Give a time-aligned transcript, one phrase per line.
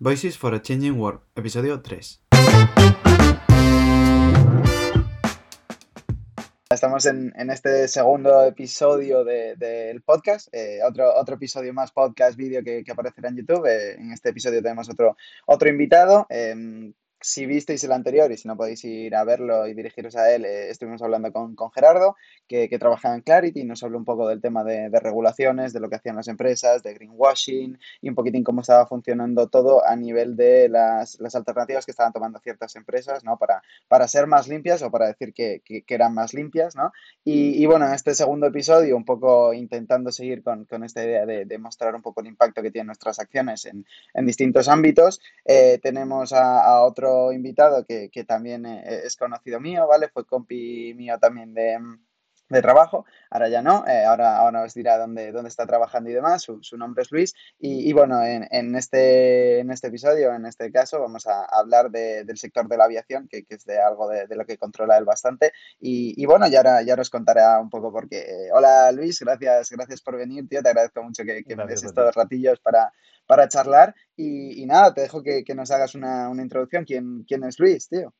[0.00, 2.22] Voices for a Changing World, episodio 3.
[6.70, 12.36] Estamos en, en este segundo episodio del de, podcast, eh, otro, otro episodio más podcast,
[12.36, 13.66] vídeo que, que, aparecerá en YouTube.
[13.66, 15.16] Eh, en este episodio tenemos otro,
[15.46, 16.28] otro invitado.
[16.30, 20.32] Eh, si visteis el anterior y si no podéis ir a verlo y dirigiros a
[20.32, 22.16] él, eh, estuvimos hablando con, con Gerardo,
[22.46, 25.72] que, que, trabajaba en Clarity y nos habló un poco del tema de, de, regulaciones,
[25.72, 29.84] de lo que hacían las empresas, de greenwashing y un poquitín cómo estaba funcionando todo
[29.84, 33.36] a nivel de las, las alternativas que estaban tomando ciertas empresas, ¿no?
[33.36, 36.92] Para, para ser más limpias o para decir que, que, que eran más limpias, ¿no?
[37.24, 41.26] Y, y, bueno, en este segundo episodio, un poco intentando seguir con, con esta idea
[41.26, 45.20] de, de, mostrar un poco el impacto que tienen nuestras acciones en, en distintos ámbitos,
[45.44, 50.08] eh, tenemos a, a otro invitado que, que también eh, es conocido mío, ¿vale?
[50.08, 51.78] Fue compi mío también de,
[52.48, 56.14] de trabajo, ahora ya no, eh, ahora, ahora os dirá dónde, dónde está trabajando y
[56.14, 60.32] demás, su, su nombre es Luis, y, y bueno, en, en, este, en este episodio,
[60.32, 63.64] en este caso, vamos a hablar de, del sector de la aviación, que, que es
[63.64, 66.94] de algo de, de, lo que controla él bastante, y, y bueno, ya ahora, ya
[66.94, 71.02] os contaré un poco porque, eh, hola Luis, gracias, gracias por venir, tío, te agradezco
[71.02, 72.92] mucho que, que me des estos ratillos para,
[73.26, 77.24] para charlar, y, y nada, te dejo que, que nos hagas una, una introducción, ¿Quién,
[77.26, 78.14] ¿quién es Luis, tío?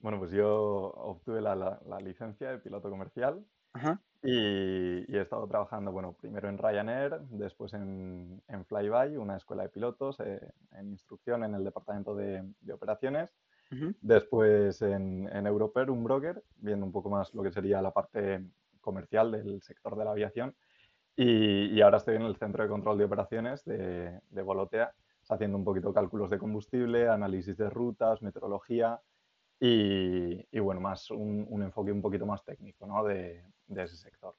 [0.00, 3.44] Bueno, pues yo obtuve la, la, la licencia de piloto comercial
[3.78, 4.00] Ajá.
[4.22, 9.62] y, y, he estado trabajando, bueno, primero en Ryanair, después en, en Flyby, una escuela
[9.62, 10.40] de pilotos, eh,
[10.72, 13.32] en instrucción en el departamento de, de operaciones.
[13.70, 13.94] Uh -huh.
[14.00, 18.42] Después en, en Europer, un broker, viendo un poco más lo que sería la parte
[18.80, 20.54] comercial del sector de la aviación.
[21.16, 24.92] Y, y ahora estoy en el centro de control de operaciones de, de Volotea,
[25.28, 29.00] haciendo un poquito cálculos de combustible, análisis de rutas, meteorología
[29.60, 33.04] y, y bueno, más un, un, enfoque un poquito más técnico ¿no?
[33.04, 34.34] de, de ese sector.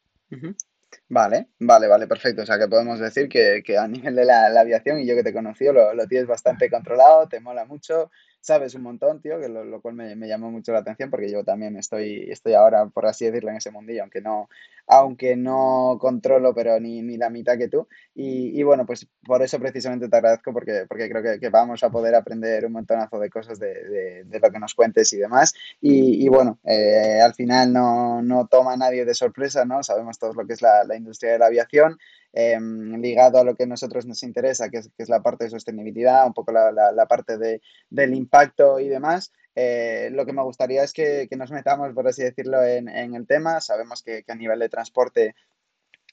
[1.07, 2.41] Vale, vale, vale, perfecto.
[2.41, 5.15] O sea que podemos decir que, que a nivel de la, la, aviación, y yo
[5.15, 9.21] que te he conocido, lo, lo, tienes bastante controlado, te mola mucho, sabes un montón,
[9.21, 12.29] tío, que lo, lo cual me, me, llamó mucho la atención porque yo también estoy,
[12.29, 14.49] estoy ahora, por así decirlo, en ese mundillo, aunque no,
[14.87, 17.87] aunque no controlo, pero ni, ni la mitad que tú.
[18.15, 21.83] Y, y, bueno, pues por eso precisamente te agradezco porque, porque creo que, que vamos
[21.83, 25.53] a poder aprender un montonazo de cosas de, de, lo que nos cuentes y demás.
[25.81, 29.83] Y, y bueno, eh, al final no, no toma a nadie de sorpresa, ¿no?
[29.83, 31.97] Sabemos todos lo que es la, la industria de la aviación
[32.33, 35.45] eh, ligado a lo que a nosotros nos interesa, que es, que es la parte
[35.45, 39.31] de sostenibilidad, un poco la, la, parte de, del impacto y demás.
[39.55, 43.61] Eh, lo que me gustaría es que, nos metamos, por así decirlo, en, el tema.
[43.61, 45.35] Sabemos que, a nivel de transporte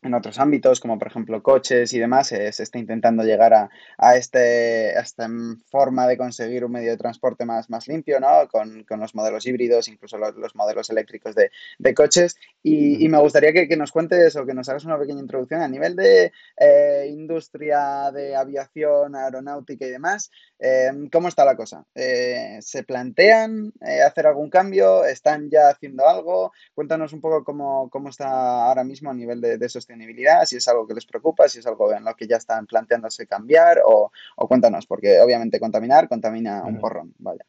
[0.07, 3.71] en otros ámbitos, como por ejemplo coches y demás, eh, se está intentando llegar a,
[3.99, 5.29] a, este, a, esta
[5.67, 8.49] forma de conseguir un medio de transporte más, más limpio, ¿no?
[8.49, 12.37] Con, con los modelos híbridos, incluso los, los modelos eléctricos de, de coches.
[12.63, 15.61] Y, y, me gustaría que, que, nos cuentes o que nos hagas una pequeña introducción
[15.61, 20.31] a nivel de eh, industria de aviación, aeronáutica y demás.
[20.59, 21.85] Eh, ¿Cómo está la cosa?
[21.95, 25.05] Eh, ¿Se plantean eh, hacer algún cambio?
[25.05, 26.53] ¿Están ya haciendo algo?
[26.75, 30.57] Cuéntanos un poco cómo, cómo está ahora mismo a nivel de, de sostenibilidad sostenibilidad, si
[30.57, 33.81] es algo que les preocupa, si es algo en lo que ya están planteándose cambiar
[33.85, 37.45] o, o cuéntanos, porque obviamente contaminar contamina un porrón, vaya.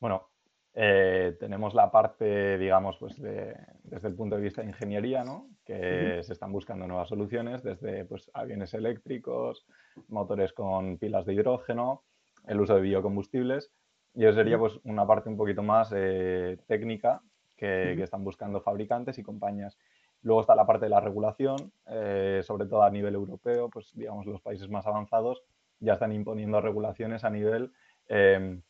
[0.00, 0.28] Bueno,
[0.74, 5.48] eh, tenemos la parte, digamos, pues de, desde el punto de vista de ingeniería, ¿no?
[5.64, 6.22] Que uh -huh.
[6.22, 9.66] se están buscando nuevas soluciones desde pues, aviones eléctricos,
[10.08, 12.02] motores con pilas de hidrógeno,
[12.46, 13.70] el uso de biocombustibles.
[14.14, 17.20] Y eso sería pues una parte un poquito más eh, técnica
[17.56, 17.96] que, uh -huh.
[17.96, 19.76] que, están buscando fabricantes y compañías.
[20.22, 24.26] Luego está la parte de la regulación, eh, sobre todo a nivel europeo, pues digamos
[24.26, 25.42] los países más avanzados
[25.78, 27.70] ya están imponiendo regulaciones a nivel
[28.08, 28.60] eh,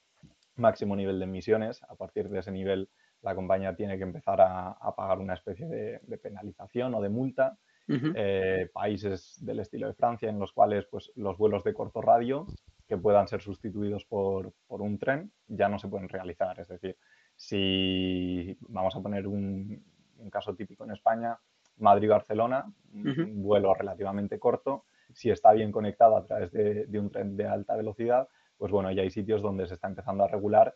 [0.57, 1.83] máximo nivel de emisiones.
[1.85, 2.89] A partir de ese nivel
[3.23, 7.09] la compañía tiene que empezar a, a pagar una especie de, de, penalización o de
[7.09, 7.57] multa.
[7.89, 8.13] Uh -huh.
[8.17, 12.45] eh, países del estilo de Francia en los cuales pues, los vuelos de corto radio
[12.89, 16.59] que puedan ser sustituidos por, por un tren ya no se pueden realizar.
[16.59, 16.97] Es decir,
[17.37, 19.85] si vamos a poner un,
[20.19, 21.39] un caso típico en España,
[21.79, 23.25] Madrid-Barcelona, uh -huh.
[23.25, 27.47] un vuelo relativamente corto, si está bien conectado a través de, de, un tren de
[27.47, 30.75] alta velocidad, pues bueno, ya hay sitios donde se está empezando a regular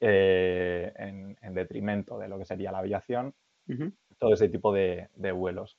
[0.00, 3.34] eh, en, en, detrimento de lo que sería la aviación,
[3.68, 3.92] uh -huh.
[4.18, 5.78] todo ese tipo de, de vuelos.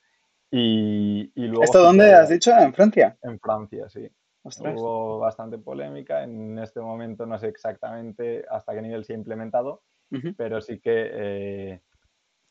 [0.50, 2.52] Y, y, luego, ¿Esto dónde has dicho?
[2.56, 3.16] ¿En Francia?
[3.22, 4.08] En Francia, sí.
[4.44, 4.74] Ostras.
[4.76, 6.22] Hubo bastante polémica.
[6.22, 10.34] En este momento no sé exactamente hasta qué nivel se ha implementado, uh -huh.
[10.36, 11.80] pero sí que eh,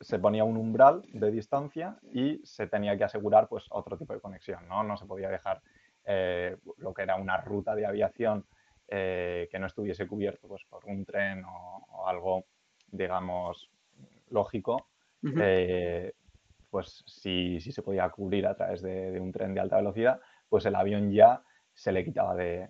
[0.04, 4.20] se ponía un umbral de distancia y se tenía que asegurar pues otro tipo de
[4.20, 4.84] conexión, ¿no?
[4.84, 5.62] No se podía dejar
[6.06, 8.46] eh, lo que era una ruta de aviación
[8.88, 12.46] eh, que no estuviese cubierto pues, por un tren o, o algo,
[12.92, 13.72] digamos,
[14.30, 14.88] lógico,
[15.24, 15.42] uh -huh.
[15.42, 16.14] eh,
[16.70, 20.20] pues si, si, se podía cubrir a través de, de, un tren de alta velocidad,
[20.50, 21.42] pues el avión ya
[21.74, 22.70] se le quitaba de,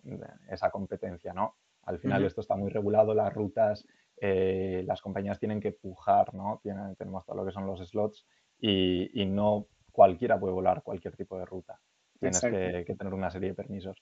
[0.50, 1.56] esa competencia, ¿no?
[1.84, 3.86] Al final esto está muy regulado, las rutas,
[4.22, 6.60] eh, las compañías tienen que pujar, ¿no?
[6.64, 8.26] Tienen, tenemos todo lo que son los slots
[8.60, 11.80] y, no cualquiera puede volar cualquier tipo de ruta.
[12.20, 14.02] Tienes que, tener una serie de permisos.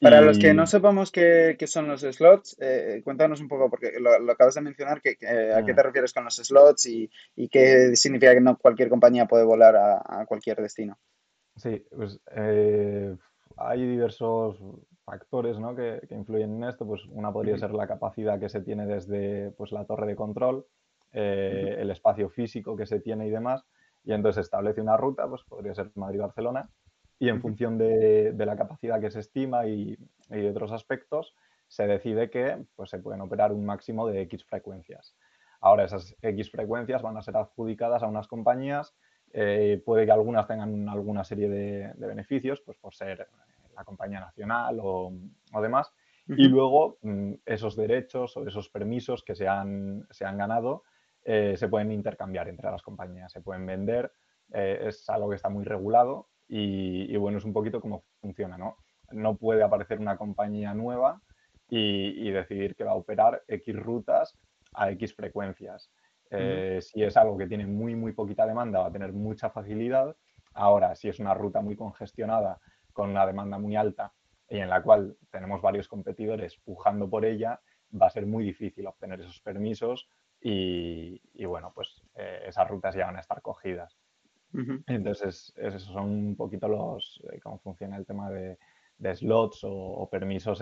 [0.00, 4.10] Para los que no sepamos qué, son los slots, eh, cuéntanos un poco, porque lo,
[4.30, 5.76] acabas de mencionar, que, ¿a qué mm.
[5.76, 7.10] te refieres con los slots y,
[7.50, 10.98] qué significa que no cualquier compañía puede volar a, cualquier destino?
[11.56, 13.14] Sí, pues eh,
[13.56, 14.58] hay diversos
[15.04, 15.74] factores ¿no?
[15.74, 16.86] que, influyen en esto.
[16.86, 20.66] Pues una podría ser la capacidad que se tiene desde pues, la torre de control,
[21.12, 23.64] eh, el espacio físico que se tiene y demás.
[24.04, 26.68] Y entonces establece una ruta, pues podría ser Madrid-Barcelona,
[27.18, 29.96] y en función de, la capacidad que se estima y,
[30.28, 31.36] de otros aspectos,
[31.68, 35.14] se decide que pues, se pueden operar un máximo de X frecuencias.
[35.60, 38.96] Ahora esas X frecuencias van a ser adjudicadas a unas compañías,
[39.32, 43.28] eh, puede que algunas tengan alguna serie de, de beneficios, pues por ser
[43.76, 45.12] la compañía nacional o,
[45.60, 45.92] demás.
[46.28, 50.84] Y luego mm, esos derechos o esos permisos que se han, se han ganado
[51.24, 54.12] eh, se pueden intercambiar entre las compañías, se pueden vender.
[54.52, 58.76] Eh, es algo que está muy regulado y, bueno, es un poquito cómo funciona, ¿no?
[59.10, 61.20] No puede aparecer una compañía nueva
[61.68, 64.36] y, decidir que va a operar X rutas
[64.74, 65.90] a X frecuencias.
[66.30, 70.14] Eh, si es algo que tiene muy, muy poquita demanda, va a tener mucha facilidad.
[70.54, 72.58] Ahora, si es una ruta muy congestionada
[72.92, 74.12] con una demanda muy alta
[74.48, 77.60] y en la cual tenemos varios competidores pujando por ella,
[78.00, 80.08] va a ser muy difícil obtener esos permisos
[80.44, 83.96] y, bueno, pues eh, esas rutas ya van a estar cogidas.
[84.86, 88.58] Entonces, esos son un poquito los, eh, cómo funciona el tema de,
[89.14, 90.60] slots o, permisos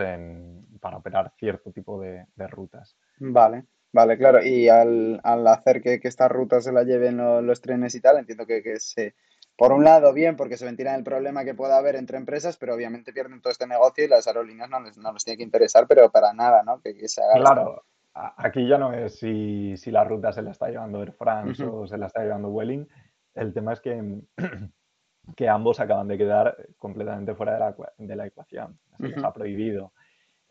[0.80, 2.96] para operar cierto tipo de, rutas.
[3.18, 4.44] Vale, vale, claro.
[4.44, 8.62] Y al, hacer que, estas rutas se las lleven los, trenes y tal, entiendo que,
[8.62, 9.14] que se,
[9.60, 12.74] por un lado, bien, porque se ventilan el problema que pueda haber entre empresas, pero
[12.74, 15.86] obviamente pierden todo este negocio y las aerolíneas no les, no les tiene que interesar,
[15.86, 16.80] pero para nada, ¿no?
[16.80, 17.84] Que, se haga claro,
[18.14, 21.98] aquí ya no es si, la ruta se la está llevando Air France o se
[21.98, 22.88] la está llevando Welling.
[23.34, 24.22] El tema es que,
[25.36, 28.78] que ambos acaban de quedar completamente fuera de la, de la ecuación.
[28.96, 29.92] Se les ha prohibido.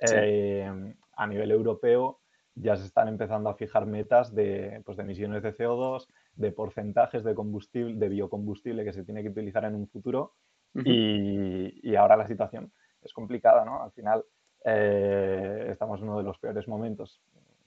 [0.02, 2.20] Eh, a nivel europeo
[2.54, 7.24] ya se están empezando a fijar metas de, pues, de emisiones de CO2, de porcentajes
[7.24, 10.34] de combustible, de biocombustible que se tiene que utilizar en un futuro
[10.74, 12.72] y, ahora la situación
[13.02, 13.84] es complicada, ¿no?
[13.84, 14.24] Al final
[14.64, 17.22] eh, estamos en uno de los peores momentos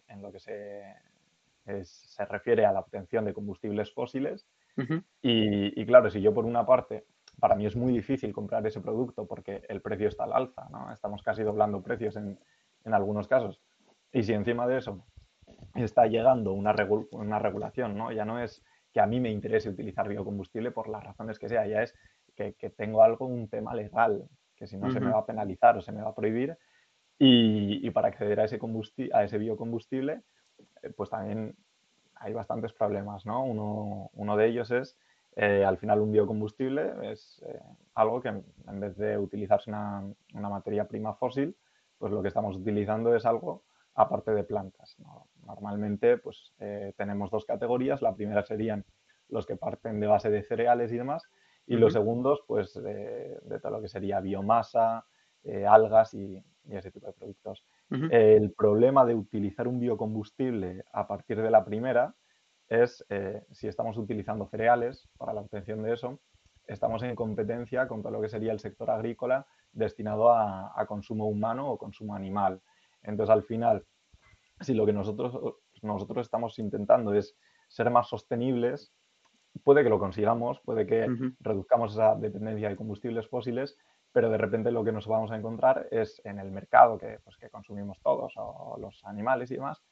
[0.09, 0.83] en lo que se,
[1.85, 4.47] se refiere a la obtención de combustibles fósiles
[5.21, 7.05] y, claro, si yo por una parte,
[7.39, 10.93] para mí es muy difícil comprar ese producto porque el precio está al alza, ¿no?
[10.93, 12.39] Estamos casi doblando precios en,
[12.85, 13.61] en algunos casos.
[14.13, 15.05] Y si encima de eso
[15.75, 16.75] está llegando una,
[17.13, 18.13] una regulación, ¿no?
[18.13, 18.63] Ya no es
[18.93, 21.95] que a mí me interese utilizar biocombustible por las razones que sea, ya es
[22.35, 25.83] que, tengo algo, un tema legal, que si no se me va a penalizar o
[25.83, 26.57] se me va a prohibir.
[27.19, 28.59] Y, para acceder a ese,
[29.13, 30.23] a ese biocombustible,
[30.83, 31.55] eh, pues también
[32.17, 33.45] hay bastantes problemas, ¿no?
[33.45, 34.99] Uno, uno de ellos es,
[35.37, 37.61] eh, al final, un biocombustible es eh,
[37.95, 40.03] algo que en vez de utilizarse una,
[40.35, 41.57] una materia prima fósil,
[41.99, 43.63] pues lo que estamos utilizando es algo
[43.95, 44.97] aparte de plantas.
[45.47, 48.03] Normalmente pues, eh, tenemos dos categorías.
[48.03, 48.85] La primera serían
[49.29, 51.25] los que parten de base de cereales y demás,
[51.67, 55.07] y los segundos, pues de, todo lo que sería biomasa,
[55.45, 57.65] eh, algas y, ese tipo de productos.
[57.91, 62.15] El problema de utilizar un biocombustible a partir de la primera
[62.69, 66.21] es eh, si estamos utilizando cereales para la obtención de eso,
[66.67, 71.69] estamos en competencia con todo lo que sería el sector agrícola destinado a consumo humano
[71.69, 72.61] o consumo animal.
[73.03, 73.85] Entonces, al final,
[74.63, 77.37] si lo que nosotros, nosotros estamos intentando es
[77.69, 78.93] ser más sostenibles,
[79.65, 81.07] puede que lo consigamos, puede que
[81.41, 83.77] reduzcamos esa dependencia de combustibles fósiles,
[84.13, 87.37] pero de repente lo que nos vamos a encontrar es en el mercado que, pues,
[87.37, 89.83] que consumimos todos, o los animales y demás,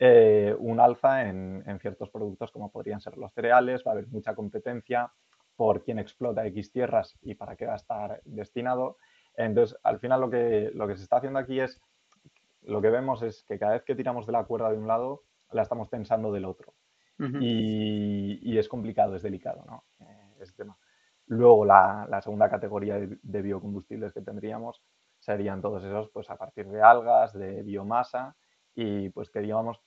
[0.00, 4.34] eh, un alza en, ciertos productos como podrían ser los cereales, va a haber mucha
[4.34, 5.12] competencia
[5.56, 8.96] por quién explota X tierras y para qué va a estar destinado.
[9.36, 11.80] Entonces, al final lo que, lo que se está haciendo aquí es
[12.68, 15.24] lo que vemos es que cada vez que tiramos de la cuerda de un lado,
[15.52, 16.74] la estamos pensando del otro.
[17.18, 19.84] y, es complicado, es delicado, ¿no?
[20.00, 20.76] Eh, ese tema.
[21.26, 24.82] Luego, la, segunda categoría de, biocombustibles que tendríamos
[25.18, 28.36] serían todos esos, pues a partir de algas, de biomasa,
[28.74, 29.80] y pues que digamos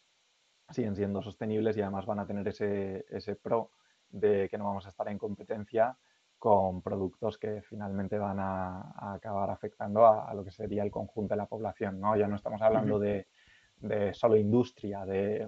[0.70, 3.72] siguen siendo sostenibles y además van a tener ese, ese pro
[4.10, 5.98] de que no vamos a estar en competencia
[6.42, 11.38] con productos que finalmente van a, acabar afectando a, lo que sería el conjunto de
[11.38, 12.02] la población.
[12.02, 12.18] ¿no?
[12.18, 13.28] Ya no estamos hablando de,
[14.14, 15.48] solo industria, de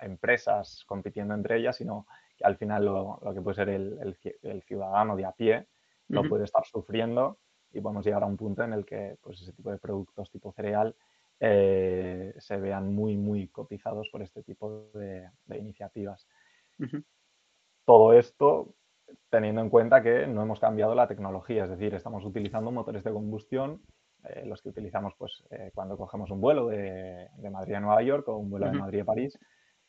[0.00, 5.24] empresas compitiendo entre ellas, sino que al final lo, que puede ser el, ciudadano de
[5.24, 5.66] a pie
[6.06, 7.40] lo puede estar sufriendo
[7.72, 10.52] y podemos llegar a un punto en el que pues, ese tipo de productos tipo
[10.52, 10.94] cereal
[11.40, 16.28] eh, se vean muy, muy cotizados por este tipo de, iniciativas.
[17.84, 18.76] Todo esto
[19.30, 23.12] teniendo en cuenta que no hemos cambiado la tecnología, es decir, estamos utilizando motores de
[23.12, 23.82] combustión,
[24.24, 28.28] eh, los que utilizamos pues, eh, cuando cogemos un vuelo de, Madrid a Nueva York
[28.28, 29.38] o un vuelo de Madrid a París,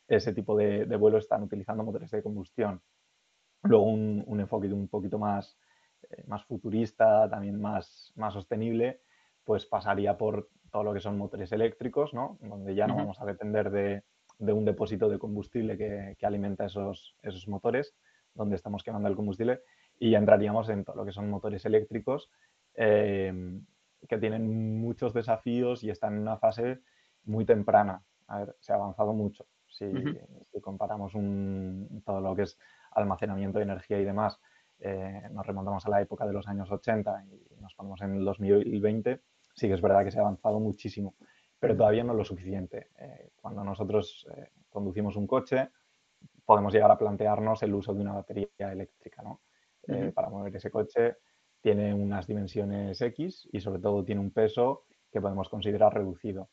[0.08, 2.82] ese tipo de, vuelos están utilizando motores de combustión.
[3.64, 5.58] Luego un, enfoque un poquito más,
[6.10, 9.02] eh, más futurista, también más, más sostenible,
[9.44, 12.38] pues pasaría por todo lo que son motores eléctricos, ¿no?
[12.42, 14.04] donde ya no vamos a depender de,
[14.40, 17.94] un depósito de combustible que, que alimenta esos, esos motores,
[18.36, 19.62] donde estamos quemando el combustible
[20.00, 22.30] y ya entraríamos en todo lo que son motores eléctricos
[22.74, 23.66] em,
[24.08, 26.80] que tienen muchos desafíos y están en una fase
[27.26, 28.04] muy temprana.
[28.28, 29.46] A ver, se ha avanzado mucho.
[29.68, 29.86] Si,
[30.62, 31.14] comparamos
[32.06, 32.58] todo lo que es
[32.92, 34.40] almacenamiento de energía y demás,
[34.80, 38.26] eh, nos remontamos a la época de los años 80 y nos ponemos en el
[38.26, 39.22] 2020,
[39.56, 41.16] sí que es verdad que se ha avanzado muchísimo,
[41.60, 42.90] pero todavía no lo suficiente.
[43.00, 45.70] Eh, cuando nosotros eh, conducimos un coche,
[46.46, 49.22] podemos llegar a plantearnos el uso de una batería eléctrica.
[49.22, 49.42] ¿no?
[49.88, 51.18] Eh, para mover ese coche
[51.62, 56.50] tiene unas dimensiones X y sobre todo tiene un peso que podemos considerar reducido.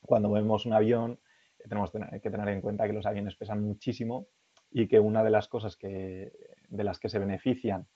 [0.00, 1.20] Cuando movemos un avión
[1.58, 4.26] eh, tenemos que tener en cuenta que los aviones pesan muchísimo
[4.70, 6.32] y que una de las cosas que,
[6.68, 7.86] de las que se benefician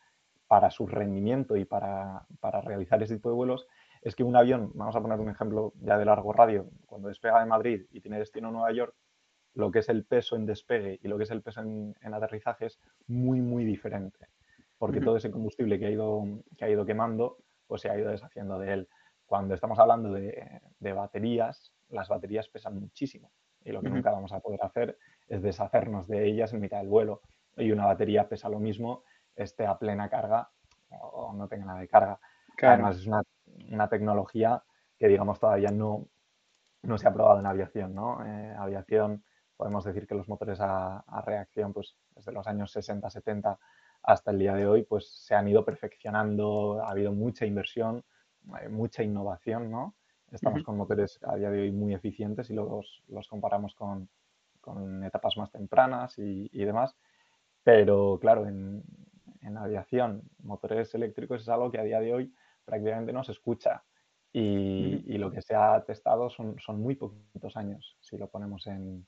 [0.46, 3.66] para su rendimiento y para, para realizar ese tipo de vuelos
[4.02, 7.40] es que un avión, vamos a poner un ejemplo ya de largo radio, cuando despega
[7.40, 8.94] de Madrid y tiene destino a Nueva York,
[9.58, 12.66] lo que es el peso en despegue y lo que es el peso en, aterrizaje
[12.66, 14.28] es muy, muy diferente,
[14.78, 16.22] porque todo ese combustible que ha, ido,
[16.56, 18.88] que ha ido quemando, pues se ha ido deshaciendo de él.
[19.26, 23.32] Cuando estamos hablando de, baterías, las baterías pesan muchísimo
[23.64, 24.96] y lo que nunca vamos a poder hacer
[25.26, 27.22] es deshacernos de ellas en mitad del vuelo.
[27.56, 29.02] Y una batería pesa lo mismo,
[29.34, 30.48] esté a plena carga
[31.00, 32.20] o no tenga nada de carga.
[32.62, 33.22] Además, es una,
[33.72, 34.62] una, tecnología
[34.96, 36.06] que, digamos, todavía no,
[36.82, 38.24] no se ha probado en aviación, ¿no?
[38.24, 39.24] Eh, aviación
[39.58, 43.58] podemos decir que los motores a, reacción, pues desde los años 60, 70
[44.04, 48.04] hasta el día de hoy, pues se han ido perfeccionando, ha habido mucha inversión,
[48.62, 49.96] eh, mucha innovación, ¿no?
[50.30, 54.08] Estamos con motores a día de hoy muy eficientes y los, los comparamos con,
[54.60, 56.94] con, etapas más tempranas y, demás.
[57.64, 58.84] Pero claro, en,
[59.40, 62.34] en, aviación, motores eléctricos es algo que a día de hoy
[62.64, 63.82] prácticamente no se escucha.
[64.32, 68.66] Y, y lo que se ha testado son, son muy poquitos años, si lo ponemos
[68.66, 69.06] en,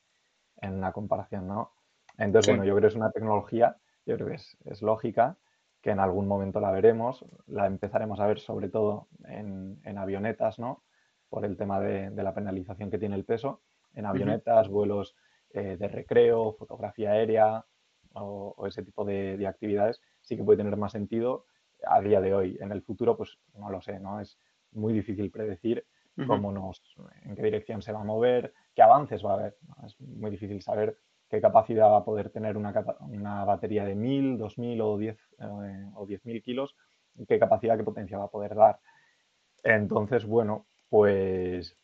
[0.60, 1.72] en la comparación, ¿no?
[2.18, 5.36] Entonces, bueno, yo creo que es una tecnología, yo creo que es, lógica,
[5.80, 10.82] que en algún momento la veremos, la empezaremos a ver sobre todo en, avionetas, ¿no?
[11.30, 13.62] Por el tema de, la penalización que tiene el peso,
[13.94, 15.16] en avionetas, vuelos
[15.52, 17.64] eh, de recreo, fotografía aérea
[18.12, 21.46] o, ese tipo de, actividades, sí que puede tener más sentido
[21.86, 22.58] a día de hoy.
[22.60, 24.20] En el futuro, pues no lo sé, ¿no?
[24.20, 24.38] Es
[24.72, 25.86] muy difícil predecir
[26.26, 26.82] cómo nos,
[27.22, 29.56] en qué dirección se va a mover, qué avances va a haber.
[29.84, 30.96] Es muy difícil saber
[31.28, 35.90] qué capacidad va a poder tener una, una batería de 1000, 2000 o 10 eh,
[35.96, 36.74] o 10.000 kilos,
[37.28, 38.80] qué capacidad, qué potencia va a poder dar.
[39.62, 41.76] Entonces, bueno, pues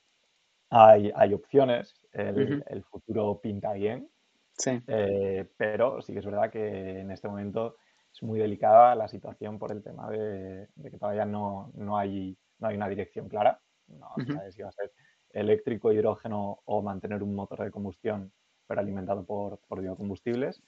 [0.70, 4.08] hay, hay opciones, el, el, futuro pinta bien,
[4.56, 4.80] sí.
[4.86, 7.76] Eh, pero sí que es verdad que en este momento
[8.10, 12.68] es muy delicada la situación por el tema de, que todavía no, no, hay, no
[12.68, 13.60] hay una dirección clara.
[13.86, 14.90] No se sabe si va a ser
[15.36, 18.32] eléctrico, hidrógeno o mantener un motor de combustión
[18.66, 20.62] pero alimentado por, por biocombustibles.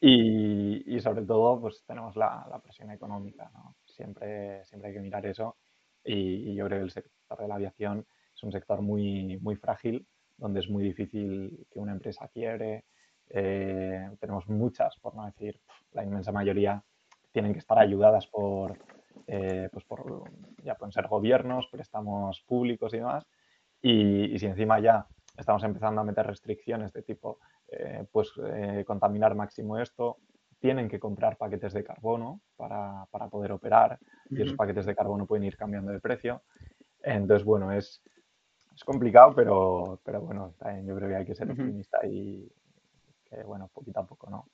[0.00, 3.50] y, sobre todo, pues tenemos la, presión económica.
[3.84, 5.56] Siempre, siempre hay que mirar eso.
[6.04, 10.06] Y, yo creo que el sector de la aviación es un sector muy, muy frágil,
[10.36, 12.84] donde es muy difícil que una empresa quiebre.
[13.28, 15.58] Eh, tenemos muchas, por no decir
[15.92, 16.84] la inmensa mayoría,
[17.32, 18.78] tienen que estar ayudadas por,
[19.26, 20.30] eh, pues por,
[20.62, 23.26] ya pueden ser gobiernos, préstamos públicos y demás,
[23.88, 27.38] y, si encima ya estamos empezando a meter restricciones de tipo,
[27.68, 30.18] eh, pues eh, contaminar máximo esto,
[30.58, 33.98] tienen que comprar paquetes de carbono para, poder operar
[34.30, 36.42] y esos paquetes de carbono pueden ir cambiando de precio.
[37.02, 38.02] Entonces, bueno, es,
[38.74, 42.50] es complicado, pero, pero bueno, yo creo que hay que ser optimista y
[43.24, 44.46] que, bueno, poquito a poco, ¿no?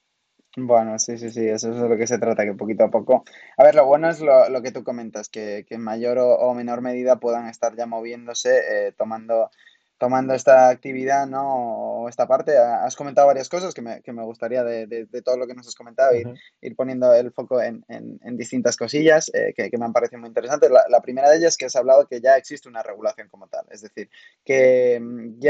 [0.56, 3.24] Bueno, sí, sí, sí, eso es de lo que se trata, que poquito a poco.
[3.56, 6.52] A ver, lo bueno es lo, lo que tú comentas, que, que en mayor o,
[6.52, 9.50] menor medida puedan estar ya moviéndose, eh, tomando,
[9.96, 12.02] tomando esta actividad, ¿no?
[12.02, 12.58] O esta parte.
[12.58, 15.66] Has comentado varias cosas que me, que me gustaría de, de, todo lo que nos
[15.66, 16.28] has comentado, ir,
[16.60, 20.28] ir poniendo el foco en, en, distintas cosillas eh, que, que, me han parecido muy
[20.28, 20.70] interesantes.
[20.70, 23.46] La, la primera de ellas es que has hablado que ya existe una regulación como
[23.46, 24.10] tal, es decir,
[24.44, 25.40] que mm,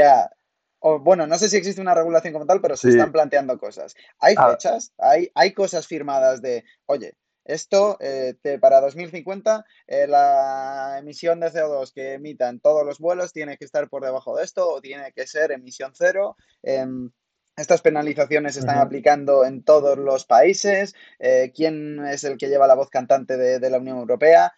[0.83, 3.95] ya bueno, no sé si existe una regulación como tal, pero se están planteando cosas.
[4.19, 4.51] ¿Hay ah.
[4.51, 4.93] fechas?
[4.97, 11.91] ¿Hay, ¿Hay cosas firmadas de, oye, esto eh, para 2050 eh, la emisión de CO2
[11.93, 15.27] que emitan todos los vuelos tiene que estar por debajo de esto o tiene que
[15.27, 16.37] ser emisión cero.
[16.61, 17.11] Em,
[17.55, 20.95] estas penalizaciones se están aplicando en todos los países.
[21.19, 24.51] Eh, ¿Quién es el que lleva la voz cantante de, la Unión Europea?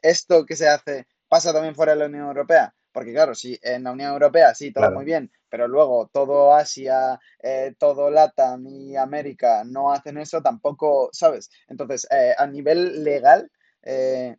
[0.00, 2.74] ¿Esto que se hace pasa también fuera de la Unión Europea?
[2.98, 7.20] Porque claro, si en la Unión Europea sí, todo muy bien, pero luego todo Asia,
[7.40, 11.48] eh, todo LATAM y América no hacen eso, tampoco, ¿sabes?
[11.68, 13.52] Entonces, eh, a nivel legal,
[13.84, 14.36] eh,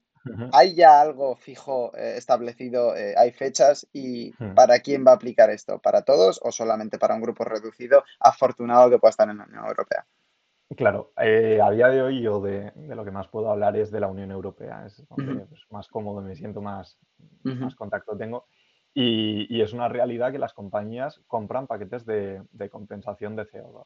[0.51, 2.94] ¿hay ya algo fijo establecido?
[3.16, 3.88] ¿Hay fechas?
[3.94, 4.56] ¿Y hmm.
[4.56, 5.80] para quién va a aplicar esto?
[5.80, 9.68] ¿Para todos o solamente para un grupo reducido afortunado que pueda estar en la Unión
[9.68, 10.06] Europea?
[10.76, 14.08] Claro, a día de hoy yo de, lo que más puedo hablar es de la
[14.08, 17.00] Unión Europea, es donde pues, más cómodo me siento, más,
[17.44, 18.46] más contacto tengo.
[18.94, 23.84] Y, es una realidad que las compañías compran paquetes de, compensación de CO2.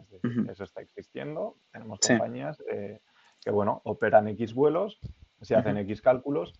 [0.00, 1.56] Es decir, eso está existiendo.
[1.70, 2.62] Tenemos compañías
[3.44, 5.00] que, bueno, operan X vuelos,
[5.42, 6.54] se hacen X cálculos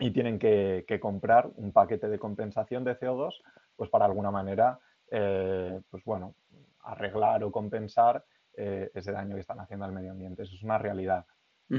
[0.00, 3.32] y tienen que, comprar un paquete de compensación de CO2,
[3.76, 6.34] pues para alguna manera, eh, pues bueno,
[6.80, 8.24] arreglar o compensar
[8.60, 10.42] eh, ese daño que están haciendo al medio ambiente.
[10.42, 11.24] Eso es una realidad.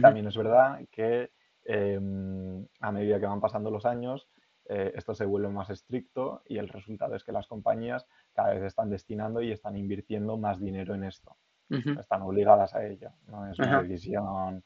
[0.02, 1.32] También es verdad que
[1.66, 4.30] em, a medida que van pasando los años,
[4.66, 8.64] eh, esto se vuelve más estricto y el resultado es que las compañías cada vez
[8.64, 11.36] están destinando y están invirtiendo más dinero en esto.
[11.70, 13.12] Están obligadas a ello.
[13.28, 14.64] No es una decisión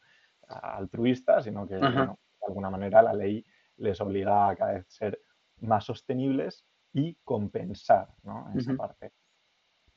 [0.47, 2.15] altruista, sino que de
[2.47, 3.43] alguna manera la ley
[3.77, 5.19] les obliga a cada vez ser
[5.61, 8.53] más sostenibles y compensar ¿no?
[8.55, 9.13] esa parte.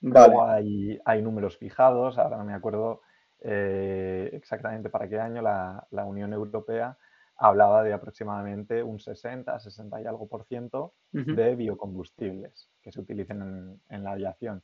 [0.01, 3.03] Luego hay, números fijados, ahora no me acuerdo
[3.41, 6.97] eh, exactamente para qué año la, la Unión Europea
[7.37, 13.81] hablaba de aproximadamente un 60, 60 y algo por ciento de biocombustibles que se utilicen
[13.89, 14.63] en, la aviación.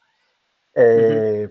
[0.74, 1.50] Eh,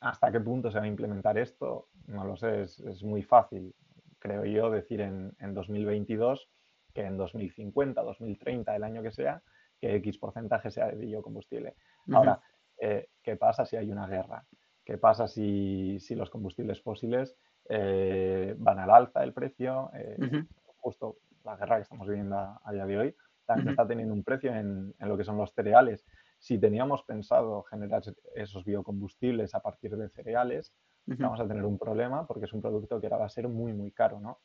[0.00, 1.88] ¿Hasta qué punto se va a implementar esto?
[2.06, 3.74] No lo sé, es, muy fácil,
[4.18, 6.48] creo yo, decir en, 2022
[6.92, 9.42] que en 2050, 2030, el año que sea,
[9.78, 11.74] que X porcentaje sea de biocombustible.
[12.12, 12.40] Ahora,
[12.84, 14.44] eh, ¿qué pasa si hay una guerra?
[14.84, 17.36] ¿Qué pasa si, si los combustibles fósiles
[17.68, 19.90] eh, van al alza el precio.
[19.94, 20.44] Eh,
[20.76, 24.54] justo la guerra que estamos viviendo a, día de hoy también está teniendo un precio
[24.54, 26.04] en, lo que son los cereales.
[26.38, 28.02] Si teníamos pensado generar
[28.34, 30.74] esos biocombustibles a partir de cereales,
[31.06, 33.72] vamos a tener un problema porque es un producto que ahora va a ser muy,
[33.72, 34.40] muy caro, ¿no?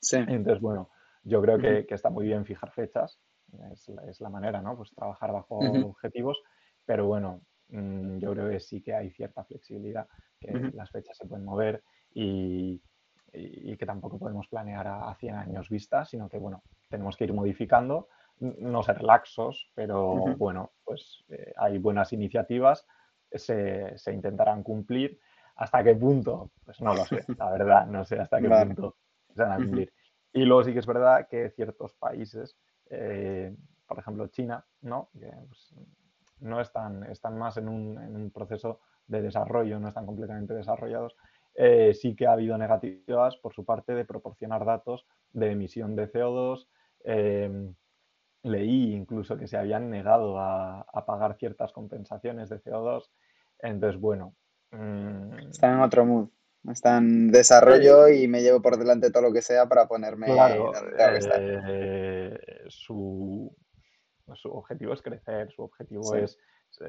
[0.00, 0.16] Sí.
[0.16, 0.90] Entonces, bueno,
[1.22, 3.20] yo creo que, está muy bien fijar fechas,
[3.72, 4.76] es, la manera, ¿no?
[4.76, 6.40] Pues trabajar bajo objetivos,
[6.84, 10.06] pero bueno, mm, yo creo que sí que hay cierta flexibilidad,
[10.40, 12.80] que las fechas se pueden mover y,
[13.32, 18.08] que tampoco podemos planear a, 100 años vista, sino que, bueno, tenemos que ir modificando,
[18.38, 22.86] no ser laxos, pero bueno, pues eh, hay buenas iniciativas,
[23.32, 25.18] se, intentarán cumplir.
[25.56, 26.50] ¿Hasta qué punto?
[26.64, 28.96] Pues no lo sé, la verdad, no sé hasta qué punto
[29.34, 29.92] se van a cumplir.
[30.32, 32.56] Y luego sí que es verdad que ciertos países,
[32.90, 33.54] eh,
[33.86, 35.10] por ejemplo China, ¿no?
[35.18, 35.74] Que, pues,
[36.40, 41.16] no están, están más en un, en un, proceso de desarrollo, no están completamente desarrollados
[41.54, 46.10] eh, sí que ha habido negativas por su parte de proporcionar datos de emisión de
[46.10, 46.66] CO2.
[47.04, 47.74] Em,
[48.42, 53.08] leí incluso que se habían negado a, pagar ciertas compensaciones de CO2.
[53.60, 54.34] Entonces, bueno.
[54.72, 56.28] Mm, Están en otro mood.
[56.68, 60.26] Está en desarrollo y me llevo por delante todo lo que sea para ponerme.
[60.26, 60.72] Claro,
[61.38, 63.54] eh, su,
[64.34, 66.38] su, objetivo es crecer, su objetivo es,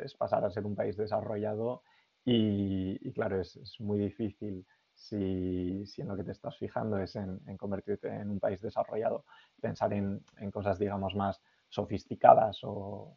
[0.04, 1.84] es, pasar a ser un país desarrollado
[2.24, 7.39] y, claro, es, muy difícil si, si, en lo que te estás fijando es en,
[7.58, 9.26] convertirte en un país desarrollado,
[9.62, 13.15] pensar en, cosas, digamos, más sofisticadas o,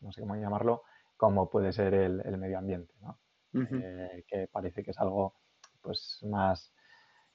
[0.00, 0.82] no sé cómo llamarlo,
[1.16, 3.18] como puede ser el, medio ambiente, ¿no?
[3.54, 5.32] Eh, que parece que es algo
[5.80, 6.74] pues más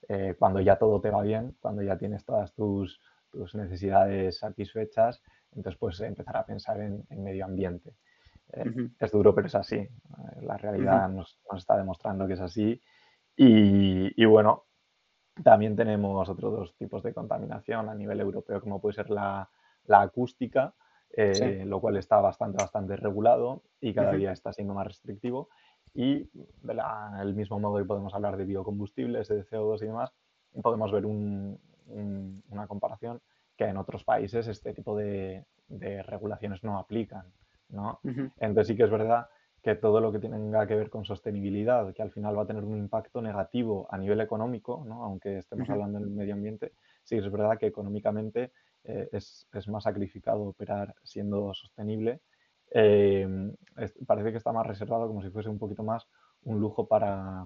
[0.08, 5.22] eh, cuando ya todo te va bien, cuando ya tienes todas tus, tus necesidades satisfechas,
[5.54, 7.94] entonces pues empezar a pensar en, en medio ambiente.
[8.52, 9.76] Eh, es duro, pero es así.
[9.76, 9.90] Eh,
[10.42, 12.80] la realidad nos, está demostrando que es así.
[13.34, 14.64] Y, bueno,
[15.42, 19.48] también tenemos otros dos tipos de contaminación a nivel europeo, como puede ser la,
[19.88, 20.74] acústica,
[21.10, 25.48] eh, lo cual está bastante, bastante regulado y cada día está siendo más restrictivo.
[25.94, 26.30] Y
[26.62, 30.12] del mismo modo que podemos hablar de biocombustibles, de CO2 y demás,
[30.62, 33.20] podemos ver una comparación
[33.56, 35.44] que en otros países este tipo de
[36.04, 37.26] regulaciones no aplican.
[37.72, 38.00] ¿no?
[38.38, 39.26] Entonces sí que es verdad
[39.62, 42.64] que todo lo que tenga que ver con sostenibilidad, que al final va a tener
[42.64, 45.04] un impacto negativo a nivel económico, ¿no?
[45.04, 46.72] aunque estemos hablando del medio ambiente,
[47.04, 48.52] sí es verdad que económicamente
[48.84, 52.20] eh, es, más sacrificado operar siendo sostenible.
[52.74, 53.52] Eh,
[54.06, 56.08] parece que está más reservado como si fuese un poquito más
[56.44, 57.44] un lujo para,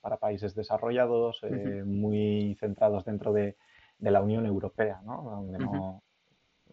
[0.00, 3.56] para países desarrollados, eh, muy centrados dentro de,
[4.00, 5.22] la Unión Europea, ¿no?
[5.22, 6.02] Donde no,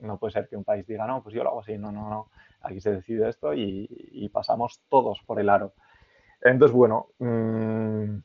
[0.01, 2.09] no, puede ser que un país diga, no, pues yo lo hago así, no, no,
[2.09, 2.29] no,
[2.61, 5.73] aquí se decide esto y, pasamos todos por el aro.
[6.41, 8.17] Entonces, bueno, mm,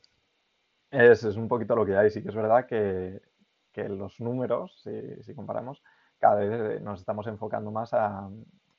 [0.91, 2.09] es, un poquito lo que hay.
[2.11, 3.21] Sí que es verdad que,
[3.87, 5.81] los números, si, si, comparamos,
[6.19, 8.29] cada vez nos estamos enfocando más a,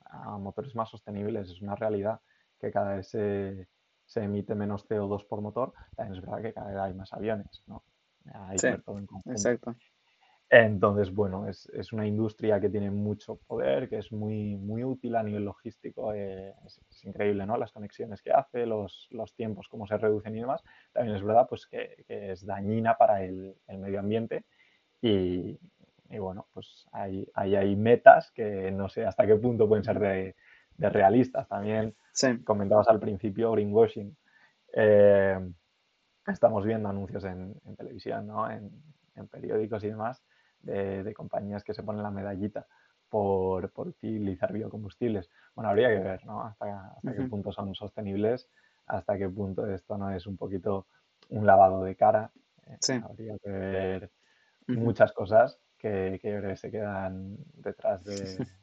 [0.05, 1.49] a motores más sostenibles.
[1.49, 2.21] Es una realidad
[2.59, 3.67] que cada vez se,
[4.05, 7.63] se emite menos CO2 por motor, también es verdad que cada vez hay más aviones,
[7.67, 7.83] ¿no?
[8.33, 9.31] Hay sí, todo en conjunto.
[9.31, 9.75] Exacto.
[10.49, 15.15] Entonces, bueno, es, es, una industria que tiene mucho poder, que es muy, muy útil
[15.15, 16.13] a nivel logístico.
[16.13, 17.57] Eh, es, increíble, ¿no?
[17.57, 20.63] Las conexiones que hace, los, los, tiempos, cómo se reducen y demás.
[20.91, 24.45] También es verdad, pues, que, que es dañina para el, el medio ambiente
[25.01, 25.59] y,
[26.09, 29.99] y, bueno, pues hay, hay, hay metas que no sé hasta qué punto pueden ser
[29.99, 30.35] de,
[30.77, 31.47] de realistas.
[31.47, 31.95] También
[32.43, 34.15] comentabas al principio greenwashing.
[34.73, 35.39] Eh,
[36.27, 38.49] estamos viendo anuncios en, televisión, ¿no?
[38.49, 38.71] en,
[39.31, 40.23] periódicos y demás,
[40.63, 42.65] de, compañías que se ponen la medallita
[43.09, 45.29] por, utilizar biocombustibles.
[45.55, 46.43] Bueno, habría que ver ¿no?
[46.43, 48.49] hasta, qué punto son sostenibles,
[48.87, 50.87] hasta qué punto esto no es un poquito
[51.29, 52.31] un lavado de cara.
[52.65, 54.11] Eh, habría que ver
[54.67, 58.15] muchas cosas que, que se quedan detrás de,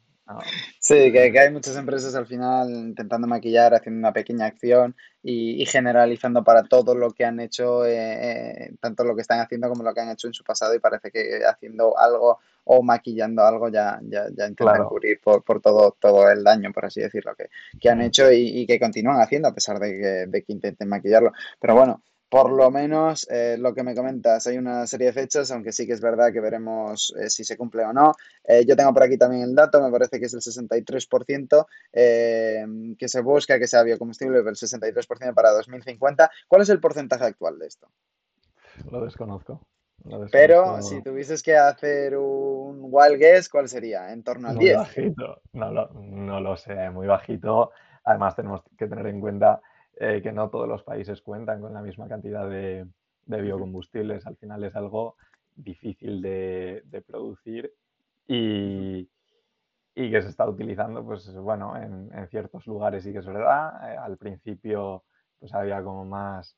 [0.79, 6.43] Sí, que, hay muchas empresas al final intentando maquillar, haciendo una pequeña acción y, generalizando
[6.45, 9.93] para todo lo que han hecho, eh, eh, tanto lo que están haciendo como lo
[9.93, 13.99] que han hecho en su pasado y parece que haciendo algo o maquillando algo ya,
[14.03, 17.49] ya, ya intentan cubrir por, por, todo, todo el daño, por así decirlo, que,
[17.81, 20.89] que han hecho y, y, que continúan haciendo a pesar de que, de que intenten
[20.89, 21.33] maquillarlo.
[21.61, 25.51] Pero bueno, por lo menos eh, lo que me comentas, hay una serie de fechas,
[25.51, 28.15] aunque sí que es verdad que veremos eh, si se cumple o no.
[28.45, 33.09] Eh, yo tengo por aquí también el dato, me parece que es el 63% que
[33.09, 36.31] se busca que sea biocombustible, el 63% para 2050.
[36.47, 37.89] ¿Cuál es el porcentaje actual de esto?
[38.89, 39.61] Lo desconozco.
[40.31, 44.13] Pero si tuvieses que hacer un wild guess, ¿cuál sería?
[44.13, 44.77] ¿En torno al muy 10?
[44.77, 47.73] Bajito, no lo, no lo sé, muy bajito.
[48.05, 49.61] Además tenemos que tener en cuenta
[50.03, 52.87] eh, que no todos los países cuentan con la misma cantidad de,
[53.27, 54.27] biocombustibles.
[54.27, 55.17] Al final es algo
[55.55, 57.71] difícil de, producir
[58.27, 59.07] y,
[59.95, 63.93] que se está utilizando, pues bueno, en, ciertos lugares sí que es verdad.
[63.93, 65.05] Eh, al principio
[65.39, 66.57] pues había como más,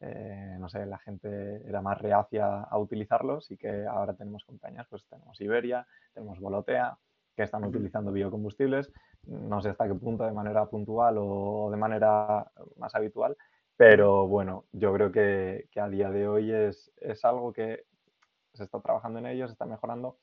[0.00, 4.86] eh, no sé, la gente era más reacia a utilizarlos y que ahora tenemos compañías,
[4.88, 6.96] pues tenemos Iberia, tenemos Volotea,
[7.34, 8.92] que están utilizando biocombustibles
[9.26, 13.36] no sé hasta qué punto de manera puntual o de manera más habitual,
[13.76, 16.90] pero bueno, yo creo que, a día de hoy es,
[17.24, 17.84] algo que
[18.52, 20.18] se está trabajando en ello, se está mejorando,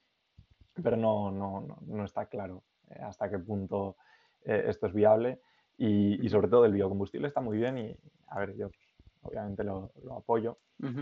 [0.82, 3.98] pero no, no, está claro eh, hasta qué punto
[4.46, 5.42] eh, esto es viable
[5.78, 7.96] y, sobre todo el biocombustible está muy bien y,
[8.28, 8.70] a ver, yo
[9.22, 10.58] obviamente lo, apoyo,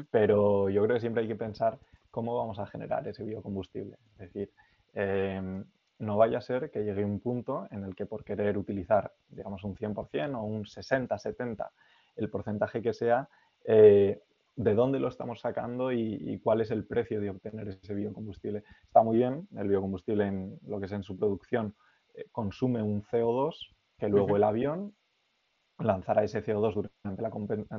[0.09, 1.77] pero yo creo que siempre hay que pensar
[2.09, 3.97] cómo vamos a generar ese biocombustible.
[4.13, 4.51] Es decir,
[4.93, 5.63] em,
[5.99, 9.63] no vaya a ser que llegue un punto en el que por querer utilizar, digamos,
[9.63, 11.71] un 100% o un 60, 70,
[12.15, 13.27] el porcentaje que sea,
[13.65, 14.21] eh,
[14.55, 18.63] de dónde lo estamos sacando y, cuál es el precio de obtener ese biocombustible.
[18.83, 21.75] Está muy bien, el biocombustible en lo que es en su producción
[22.15, 23.55] eh, consume un CO2
[23.99, 24.95] que luego el avión
[25.79, 27.29] lanzará ese CO2 durante la,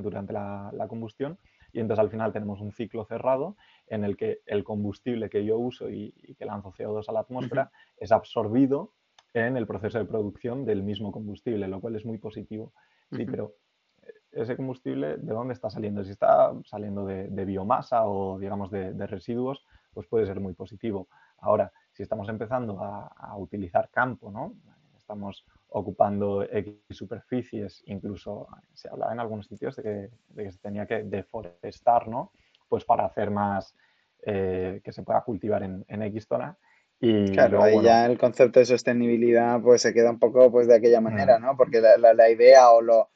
[0.00, 1.38] durante la combustión
[1.72, 5.58] y entonces al final tenemos un ciclo cerrado en el que el combustible que yo
[5.58, 8.92] uso y, que lanzo CO2 a la atmósfera es absorbido
[9.34, 12.72] en el proceso de producción del mismo combustible, lo cual es muy positivo.
[13.12, 13.54] Sí, pero
[14.02, 16.02] eh, ese combustible, ¿de dónde está saliendo?
[16.04, 21.08] Si está saliendo de, biomasa o, digamos, de, residuos, pues puede ser muy positivo.
[21.38, 24.54] Ahora, si estamos empezando a, utilizar campo, ¿no?
[24.96, 30.58] Estamos ocupando X superficies, incluso se hablaba en algunos sitios de que, de que se
[30.58, 32.32] tenía que deforestar, ¿no?
[32.68, 33.74] Pues para hacer más,
[34.22, 36.56] eh, que se pueda cultivar en, en X zona.
[37.00, 40.74] Y claro, ahí ya el concepto de sostenibilidad pues se queda un poco pues de
[40.74, 41.56] aquella manera, ¿no?
[41.56, 43.10] Porque la, la, idea o lo,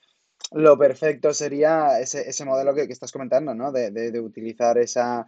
[0.53, 3.73] lo, perfecto sería ese, ese modelo que, que, estás comentando, ¿no?
[3.73, 5.27] De, de, de utilizar esa,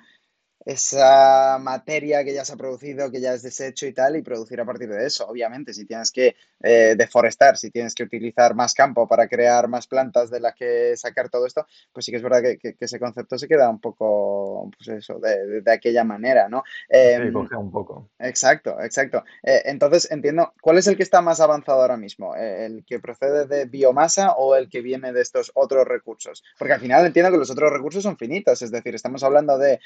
[0.65, 4.61] esa materia que ya se ha producido, que ya es desecho y tal, y producir
[4.61, 5.27] a partir de eso.
[5.27, 9.87] Obviamente, si tienes que eh, deforestar, si tienes que utilizar más campo para crear más
[9.87, 13.39] plantas de las que sacar todo esto, pues sí que es verdad que, ese concepto
[13.39, 16.63] se queda un poco, pues eso, de, aquella manera, ¿no?
[16.91, 18.11] sí, em, un poco.
[18.19, 19.25] Exacto, exacto.
[19.43, 22.35] Eh, entonces, entiendo, ¿cuál es el que está más avanzado ahora mismo?
[22.37, 26.43] Eh, ¿El que procede de biomasa o el que viene de estos otros recursos?
[26.59, 29.81] Porque al final entiendo que los otros recursos son finitos, es decir, estamos hablando de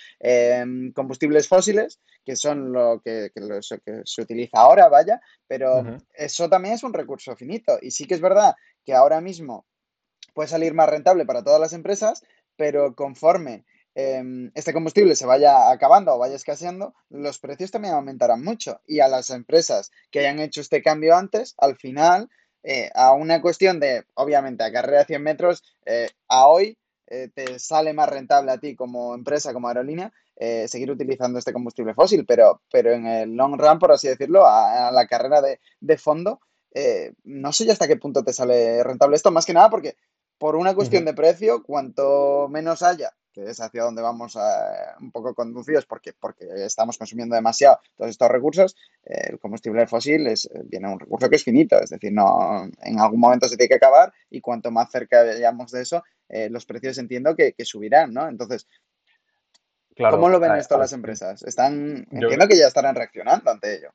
[0.94, 3.30] combustibles fósiles, que son lo que,
[4.04, 7.78] se utiliza ahora, vaya, pero eso también es un recurso finito.
[7.80, 8.54] Y sí que es verdad
[8.84, 9.66] que ahora mismo
[10.34, 12.22] puede salir más rentable para todas las empresas,
[12.56, 18.42] pero conforme em, este combustible se vaya acabando o vaya escaseando, los precios también aumentarán
[18.44, 18.80] mucho.
[18.86, 22.28] Y a las empresas que hayan hecho este cambio antes, al final,
[22.62, 26.76] eh, a una cuestión de, obviamente, a carrera de 100 metros, eh, a hoy
[27.10, 30.12] eh, te sale más rentable a ti como empresa, como aerolínea,
[30.68, 34.92] seguir utilizando este combustible fósil, pero, pero en el long run, por así decirlo, a,
[34.92, 36.40] la carrera de, de fondo,
[37.24, 39.96] no sé ya hasta qué punto te sale rentable esto, más que nada porque
[40.38, 45.10] por una cuestión de precio, cuanto menos haya, que es hacia donde vamos a, un
[45.10, 50.88] poco conducidos porque, porque estamos consumiendo demasiado todos estos recursos, el combustible fósil es, viene
[50.88, 54.12] un recurso que es finito, es decir, no, en algún momento se tiene que acabar
[54.30, 58.28] y cuanto más cerca vayamos de eso, eh, los precios entiendo que, subirán, ¿no?
[58.28, 58.68] Entonces,
[59.96, 61.42] ¿cómo lo ven esto las empresas?
[61.42, 63.92] Están, entiendo que ya estarán reaccionando ante ello.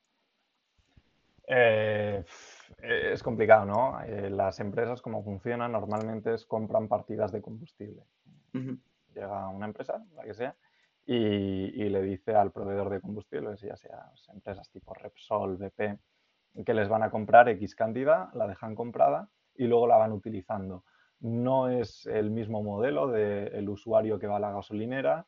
[1.48, 2.24] Eh,
[2.84, 4.02] es complicado, ¿no?
[4.04, 8.04] Eh, las empresas, como funcionan, normalmente es compran partidas de combustible.
[9.14, 10.56] Llega una empresa, la que sea,
[11.06, 16.00] y, le dice al proveedor de combustible, ya sea empresas tipo Repsol, BP,
[16.66, 20.84] que les van a comprar X cantidad, la dejan comprada y luego la van utilizando.
[21.20, 25.26] No es el mismo modelo del usuario que va a la gasolinera,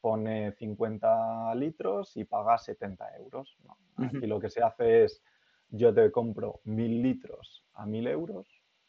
[0.00, 3.56] pone 50 litros y paga 70 euros.
[3.96, 5.22] Aquí lo que se hace es
[5.68, 8.46] yo te compro mil litros a mil euros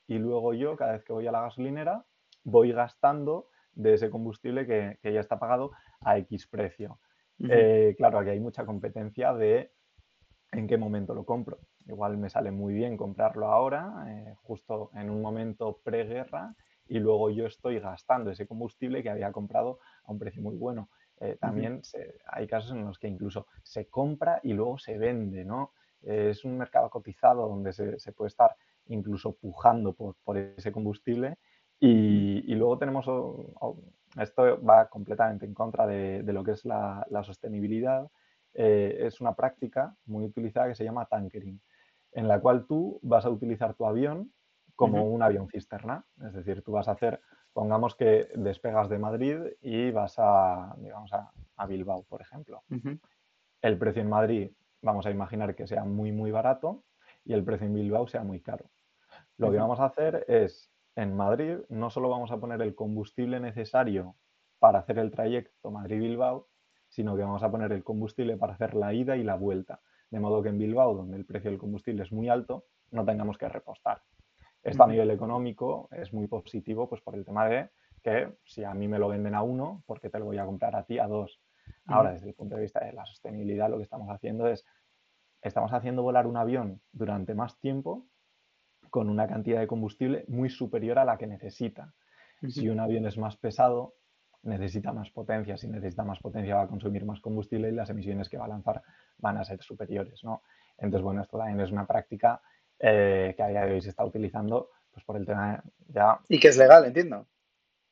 [0.07, 2.05] y luego yo, cada vez que voy a la gasolinera,
[2.43, 6.99] voy gastando de ese combustible que, ya está pagado a X precio.
[7.39, 9.71] Eh, claro, aquí hay mucha competencia de
[10.51, 11.59] en qué momento lo compro.
[11.85, 16.55] Igual me sale muy bien comprarlo ahora, eh, justo en un momento preguerra,
[16.87, 20.89] y luego yo estoy gastando ese combustible que había comprado a un precio muy bueno.
[21.19, 21.81] Eh, también
[22.27, 25.73] hay casos en los que incluso se compra y luego se vende, ¿no?
[26.01, 28.55] Es un mercado cotizado donde se, puede estar
[28.87, 31.37] incluso pujando por, ese combustible
[31.79, 33.05] y, luego tenemos,
[34.19, 38.09] esto va completamente en contra de, lo que es la, sostenibilidad,
[38.53, 41.59] eh, es una práctica muy utilizada que se llama tankering,
[42.13, 44.31] en la cual tú vas a utilizar tu avión
[44.75, 47.19] como un avión cisterna, es decir, tú vas a hacer,
[47.51, 52.63] pongamos que despegas de Madrid y vas a, digamos, a, Bilbao, por ejemplo.
[53.61, 56.83] El precio en Madrid vamos a imaginar que sea muy, muy barato
[57.25, 58.65] y el precio en Bilbao sea muy caro.
[59.37, 63.39] Lo que vamos a hacer es, en Madrid, no solo vamos a poner el combustible
[63.39, 64.15] necesario
[64.59, 66.47] para hacer el trayecto Madrid-Bilbao,
[66.89, 69.81] sino que vamos a poner el combustible para hacer la ida y la vuelta.
[70.09, 73.37] De modo que en Bilbao, donde el precio del combustible es muy alto, no tengamos
[73.37, 74.01] que repostar.
[74.63, 77.69] Esto a nivel económico es muy positivo, pues por el tema de
[78.03, 80.45] que si a mí me lo venden a uno, ¿por qué te lo voy a
[80.45, 81.39] comprar a ti a dos?
[81.87, 84.65] Ahora, desde el punto de vista de la sostenibilidad, lo que estamos haciendo es,
[85.41, 88.05] estamos haciendo volar un avión durante más tiempo
[88.89, 91.93] con una cantidad de combustible muy superior a la que necesita.
[92.47, 93.95] Si un avión es más pesado,
[94.43, 95.57] necesita más potencia.
[95.57, 98.49] Si necesita más potencia, va a consumir más combustible y las emisiones que va a
[98.49, 98.83] lanzar
[99.17, 100.23] van a ser superiores.
[100.23, 100.43] ¿no?
[100.77, 102.41] Entonces, bueno, esto también es una práctica
[102.79, 106.19] eh, que a día de hoy se está utilizando pues, por el tema ya...
[106.29, 107.27] Y que es legal, entiendo.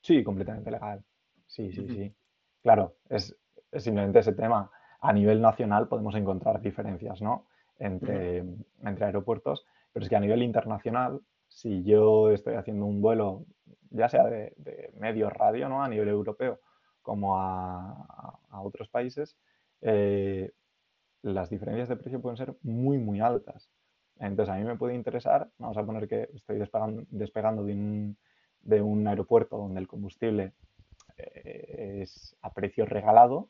[0.02, 1.04] Sí, completamente legal.
[1.48, 2.16] Sí, sí, sí.
[2.62, 3.36] Claro, es,
[3.80, 4.72] simplemente ese tema.
[5.02, 7.48] A nivel nacional podemos encontrar diferencias, ¿no?
[7.78, 8.44] Entre,
[8.84, 13.46] entre aeropuertos, pero es que a nivel internacional, si yo estoy haciendo un vuelo,
[13.92, 15.84] ya sea de, medio radio, ¿no?
[15.84, 16.60] A nivel europeo,
[17.02, 19.38] como a, otros países,
[19.82, 20.52] eh,
[21.22, 23.70] las diferencias de precio pueden ser muy, muy altas.
[24.20, 28.18] Entonces, a mí me puede interesar, vamos a poner que estoy despegando, despegando de, un,
[28.62, 30.54] de, un, aeropuerto donde el combustible
[31.18, 33.50] eh, es a precio regalado,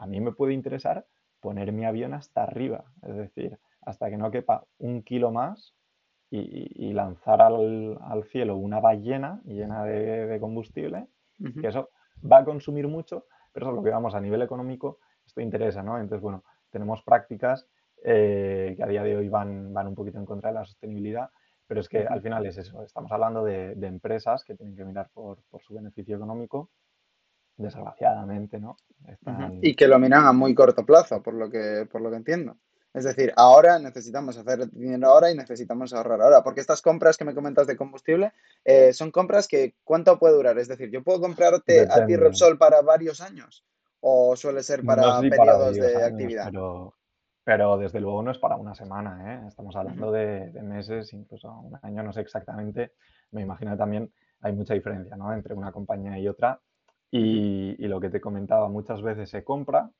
[0.00, 1.06] a mí me puede interesar
[1.40, 5.74] poner mi avión hasta arriba, es decir, hasta que no quepa un kilo más
[6.30, 11.06] y, lanzar al, cielo una ballena llena de, combustible,
[11.60, 11.90] que eso
[12.30, 15.82] va a consumir mucho, pero eso es lo que vamos a nivel económico, esto interesa,
[15.82, 15.98] ¿no?
[15.98, 17.66] Entonces, bueno, tenemos prácticas
[18.04, 21.30] eh, que a día de hoy van, van un poquito en contra de la sostenibilidad,
[21.66, 25.10] pero es que al final es eso, estamos hablando de, empresas que tienen que mirar
[25.12, 26.70] por, por su beneficio económico
[27.60, 28.76] desgraciadamente, ¿no?
[29.60, 32.56] Y que lo miran a muy corto plazo, por lo que, por lo que entiendo.
[32.92, 37.24] Es decir, ahora necesitamos hacer dinero ahora y necesitamos ahorrar ahora, porque estas compras que
[37.24, 38.32] me comentas de combustible
[38.64, 40.58] eh, son compras que ¿cuánto puede durar?
[40.58, 43.64] Es decir, ¿yo puedo comprarte a ti Repsol para varios años?
[44.00, 46.50] ¿O suele ser para periodos de actividad?
[47.42, 49.48] Pero, desde luego no es para una semana, ¿eh?
[49.48, 52.92] estamos hablando de, de, meses, incluso un año, no sé exactamente.
[53.30, 55.32] Me imagino que también hay mucha diferencia ¿no?
[55.32, 56.60] entre una compañía y otra
[57.10, 59.90] y, lo que te comentaba, muchas veces se compra,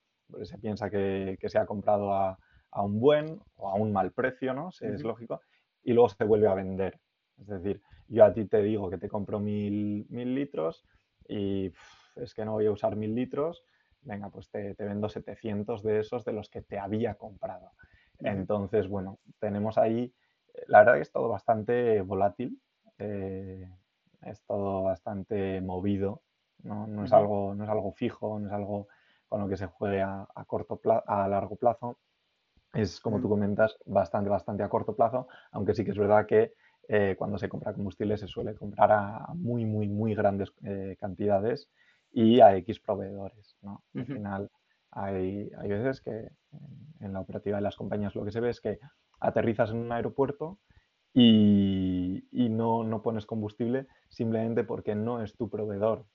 [0.43, 2.39] se piensa que, se ha comprado a,
[2.73, 4.71] un buen o a un mal precio, ¿no?
[4.81, 5.41] Es lógico,
[5.83, 7.01] y luego se vuelve a vender.
[7.41, 10.85] Es decir, yo a ti te digo que te compro mil, litros
[11.27, 11.73] y
[12.17, 13.65] es que no voy a usar mil litros,
[14.03, 17.73] venga, pues te, vendo 700 de esos de los que te había comprado.
[18.19, 20.13] Entonces, bueno, tenemos ahí,
[20.67, 22.61] la verdad que es todo bastante volátil,
[22.99, 23.69] eh,
[24.23, 26.23] es todo bastante movido,
[26.65, 28.89] no, es algo, no es algo fijo, no es algo
[29.29, 31.99] con lo que se juegue a, corto a largo plazo.
[32.73, 36.55] Es, como tú comentas, bastante, bastante a corto plazo, aunque sí que es verdad que
[36.89, 41.69] eh, cuando se compra combustible se suele comprar a muy, muy, muy grandes eh, cantidades
[42.13, 43.57] y a X proveedores.
[43.63, 43.85] ¿no?
[43.95, 44.51] Al final
[44.91, 46.31] hay, hay, veces que
[47.01, 48.81] en, la operativa de las compañías lo que se ve es que
[49.21, 50.59] aterrizas en un aeropuerto
[51.15, 56.07] y, y no, no, pones combustible simplemente porque no es tu proveedor.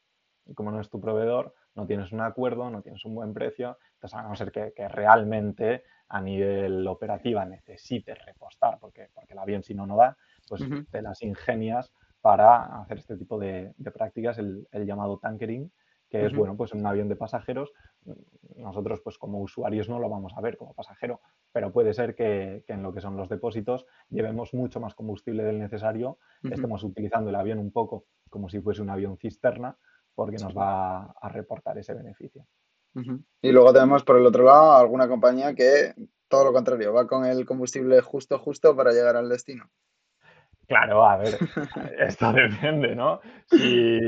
[0.45, 3.77] Y como no es tu proveedor, no tienes un acuerdo, no tienes un buen precio,
[3.95, 9.39] entonces a no ser que, que realmente a nivel operativa necesites repostar porque, porque el
[9.39, 14.37] avión si no no da, pues te las ingenias para hacer este tipo de, prácticas,
[14.37, 15.71] el, llamado tankering,
[16.09, 17.71] que es, bueno, pues en un avión de pasajeros,
[18.55, 22.63] nosotros pues como usuarios no lo vamos a ver como pasajero, pero puede ser que,
[22.67, 27.35] en lo que son los depósitos llevemos mucho más combustible del necesario, estemos utilizando el
[27.35, 29.77] avión un poco como si fuese un avión cisterna,
[30.15, 32.45] porque nos va a reportar ese beneficio.
[33.41, 35.93] Y luego tenemos por el otro lado alguna compañía que
[36.27, 39.69] todo lo contrario, va con el combustible justo, justo para llegar al destino.
[40.67, 41.37] Claro, a ver,
[41.99, 43.19] esto depende, ¿no?
[43.47, 43.99] Si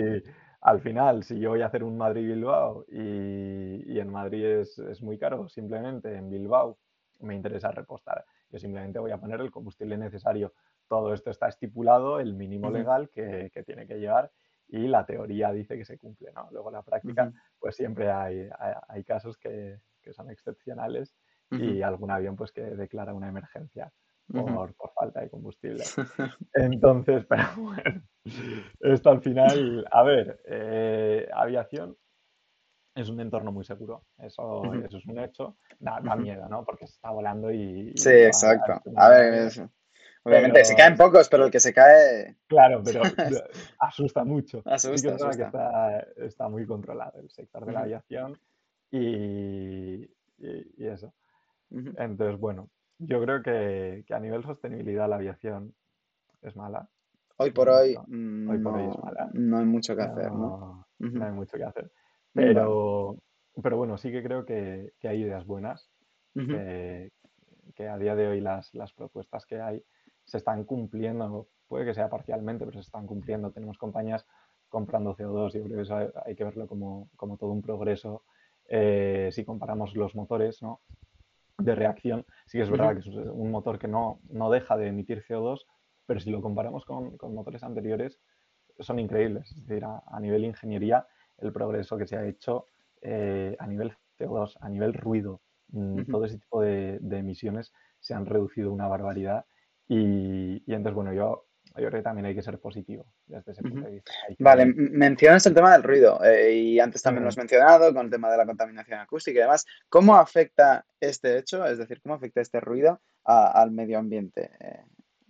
[0.61, 5.47] al final, si yo voy a hacer un Madrid-Bilbao y, en Madrid es, muy caro,
[5.47, 6.77] simplemente en Bilbao
[7.19, 8.25] me interesa repostar.
[8.49, 10.53] Yo simplemente voy a poner el combustible necesario.
[10.87, 14.31] Todo esto está estipulado, el mínimo legal que, tiene que llevar
[14.69, 16.49] y la teoría dice que se cumple, ¿no?
[16.51, 18.49] Luego la práctica, pues siempre hay,
[18.87, 19.79] hay, casos que,
[20.11, 21.13] son excepcionales
[21.51, 23.91] y algún avión pues que declara una emergencia
[24.27, 25.83] por, falta de combustible.
[26.53, 28.01] Entonces, pero bueno,
[28.79, 31.97] esto al final, a ver, eh, aviación
[32.95, 36.65] es un entorno muy seguro, eso, eso es un hecho, da, miedo, ¿no?
[36.65, 37.93] Porque se está volando y...
[37.95, 38.81] sí, exacto.
[38.95, 39.51] A, ver,
[40.27, 42.37] obviamente se caen pocos, pero el que se cae...
[42.47, 43.01] Claro, pero
[43.79, 44.61] asusta mucho.
[44.65, 45.15] Asusta,
[46.15, 48.39] que está, muy controlado el sector de la aviación
[48.91, 50.03] y,
[50.37, 51.13] y eso.
[51.69, 55.75] Entonces, bueno, yo creo que, a nivel sostenibilidad la aviación
[56.41, 56.89] es mala.
[57.37, 60.87] Hoy por hoy, no, hay mucho que hacer, ¿no?
[60.97, 61.91] No hay mucho que hacer.
[62.33, 63.17] Pero,
[63.61, 65.91] pero bueno, sí que creo que, hay ideas buenas,
[66.33, 67.11] que,
[67.87, 69.83] a día de hoy las, propuestas que hay
[70.27, 73.51] se están cumpliendo, puede que sea parcialmente, pero se están cumpliendo.
[73.51, 74.27] Tenemos compañías
[74.69, 77.09] comprando CO2, yo creo que eso hay, que verlo como,
[77.39, 78.23] todo un progreso.
[78.69, 80.81] Eh, si comparamos los motores, ¿no?
[81.57, 84.89] de reacción, sí que es verdad que es un motor que no, no deja de
[84.89, 85.65] emitir CO2,
[86.05, 88.19] pero si lo comparamos con, con motores anteriores,
[88.79, 89.51] son increíbles.
[89.51, 91.07] Es decir, a, nivel ingeniería,
[91.39, 92.65] el progreso que se ha hecho
[93.01, 98.13] eh, a nivel CO2, a nivel ruido, mm, todo ese tipo de, de, emisiones se
[98.13, 99.45] han reducido una barbaridad.
[99.87, 101.47] Y, y entonces, bueno, yo
[101.79, 104.11] yo creo que también hay que ser positivo desde ese punto de vista.
[104.39, 108.11] Vale, mencionas el tema del ruido eh, y antes también lo has mencionado con el
[108.11, 109.65] tema de la contaminación acústica y demás.
[109.89, 114.51] ¿Cómo afecta este hecho, es decir, cómo afecta este ruido al medio ambiente?
[114.59, 114.85] Eh,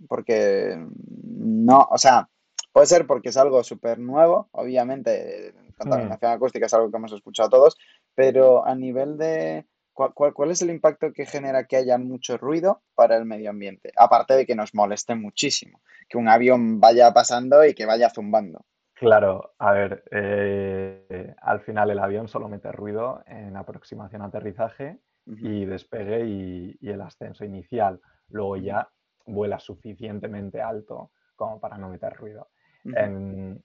[0.07, 0.77] porque
[1.23, 2.29] no, o sea,
[2.71, 7.49] puede ser porque es algo súper nuevo, obviamente, contaminación acústica es algo que hemos escuchado
[7.49, 7.77] todos,
[8.15, 9.65] pero a nivel de
[9.97, 13.91] ¿Cuál, es el impacto que genera que haya mucho ruido para el medio ambiente?
[13.97, 18.63] Aparte de que nos moleste muchísimo, que un avión vaya pasando y que vaya zumbando.
[18.93, 25.65] Claro, a ver, eh, al final el avión solo mete ruido en aproximación aterrizaje y
[25.65, 27.99] despegue y, el ascenso inicial.
[28.29, 28.87] Luego ya
[29.25, 32.49] vuela suficientemente alto como para no meter ruido.
[32.85, 33.61] En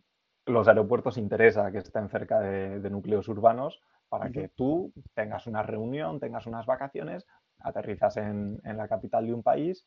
[0.46, 3.80] los aeropuertos interesa que estén cerca de núcleos urbanos
[4.12, 7.26] para que tú tengas una reunión, tengas unas vacaciones,
[7.60, 9.86] aterrizas en, la capital de un país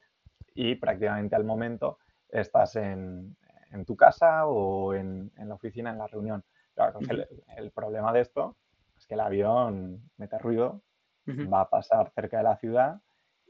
[0.55, 3.37] y prácticamente al momento estás en,
[3.85, 6.43] tu casa o en, la oficina en la reunión.
[7.55, 8.57] el, problema de esto
[8.97, 10.81] es que el avión mete ruido,
[11.27, 12.99] va a pasar cerca de la ciudad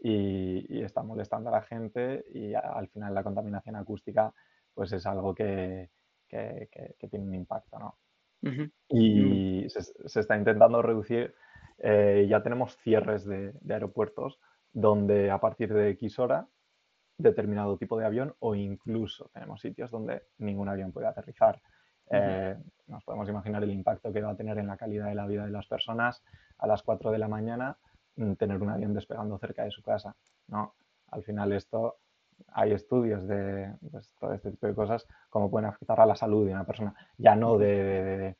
[0.03, 4.33] y, está molestando a la gente y al final la contaminación acústica
[4.73, 5.89] pues es algo que,
[6.27, 7.97] que tiene un impacto, ¿no?
[8.89, 11.33] Y se, está intentando reducir,
[11.79, 14.39] eh, ya tenemos cierres de, aeropuertos
[14.71, 16.47] donde a partir de X hora
[17.17, 21.61] determinado tipo de avión o incluso tenemos sitios donde ningún avión puede aterrizar.
[22.11, 22.55] Eh,
[22.87, 25.45] nos podemos imaginar el impacto que va a tener en la calidad de la vida
[25.45, 26.23] de las personas
[26.57, 27.77] a las 4 de la mañana
[28.17, 30.15] mm, tener un avión despegando cerca de su casa.
[30.47, 30.75] ¿no?
[31.07, 31.97] Al final esto
[32.53, 36.45] hay estudios de pues, todo este tipo de cosas, cómo pueden afectar a la salud
[36.45, 38.35] de una persona, ya no de,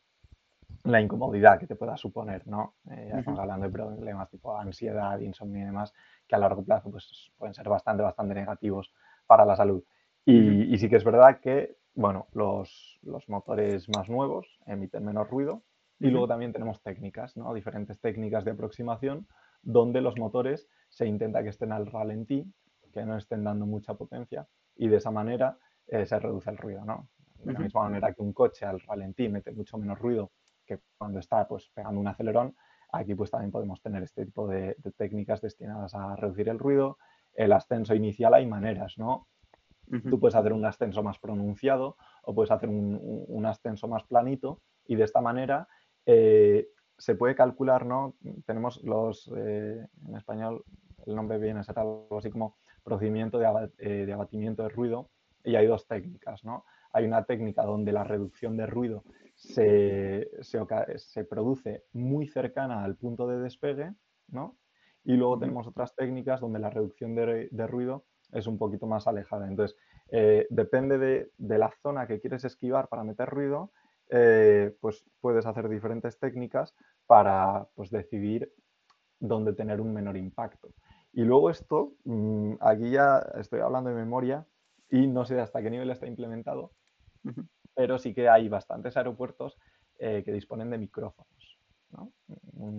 [0.84, 2.76] la incomodidad que te pueda suponer, ¿no?
[2.92, 5.94] Eh, ya estamos hablando de problemas tipo ansiedad, insomnio y demás,
[6.28, 8.94] que a largo plazo pues, pueden ser bastante, bastante negativos
[9.26, 9.84] para la salud.
[10.26, 15.62] Y, sí que es verdad que, bueno, los, motores más nuevos emiten menos ruido
[16.00, 17.54] y luego también tenemos técnicas, ¿no?
[17.54, 19.28] Diferentes técnicas de aproximación
[19.62, 22.52] donde los motores se intenta que estén al ralentí,
[22.96, 26.86] que no estén dando mucha potencia y de esa manera eh, se reduce el ruido,
[26.86, 27.10] ¿no?
[27.44, 30.32] De la misma manera que un coche al ralentí mete mucho menos ruido
[30.66, 32.56] que cuando está pues, pegando un acelerón,
[32.92, 36.98] aquí pues también podemos tener este tipo de, técnicas destinadas a reducir el ruido.
[37.34, 39.28] El ascenso inicial hay maneras, ¿no?
[40.10, 44.96] Tú puedes hacer un ascenso más pronunciado o puedes hacer un, ascenso más planito y
[44.96, 45.68] de esta manera
[46.08, 48.16] eh, se puede calcular, ¿no?
[48.48, 50.64] Tenemos los, eh, en español
[51.06, 55.10] el nombre viene a ser algo así como procedimiento de, eh, de abatimiento de ruido
[55.44, 56.64] y hay dos técnicas, ¿no?
[56.94, 59.04] Hay una técnica donde la reducción de ruido
[59.36, 63.94] se, se, produce muy cercana al punto de despegue,
[64.30, 64.58] ¿no?
[65.04, 69.48] Y luego tenemos otras técnicas donde la reducción de, ruido es un poquito más alejada.
[69.48, 69.78] Entonces,
[70.10, 73.72] eh, depende de, la zona que quieres esquivar para meter ruido,
[74.10, 76.74] eh, pues puedes hacer diferentes técnicas
[77.06, 78.52] para pues, decidir
[79.20, 80.70] dónde tener un menor impacto.
[81.16, 84.46] Y luego esto, mm, aquí ya estoy hablando de memoria
[84.90, 86.74] y no sé hasta qué nivel está implementado,
[87.74, 89.58] pero sí que hay bastantes aeropuertos
[89.98, 91.58] eh, que disponen de micrófonos.
[91.92, 92.12] ¿no?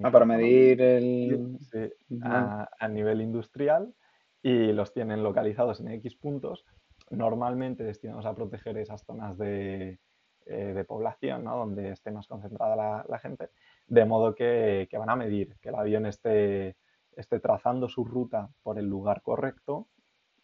[0.02, 1.58] Ah, para medir el...
[1.62, 3.94] Sí, a, nivel industrial
[4.42, 6.66] y los tienen localizados en X puntos,
[7.10, 9.98] normalmente destinados a proteger esas zonas de,
[10.44, 11.56] eh, población, ¿no?
[11.56, 13.48] donde esté más concentrada la, gente,
[13.86, 16.76] de modo que, van a medir que el avión esté,
[17.16, 19.88] esté trazando su ruta por el lugar correcto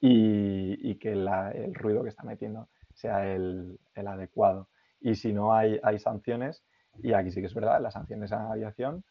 [0.00, 4.68] y, que el ruido que está metiendo sea el, adecuado.
[5.00, 6.64] Y si no hay, hay sanciones,
[7.02, 9.04] y aquí sí que es verdad, las sanciones a aviación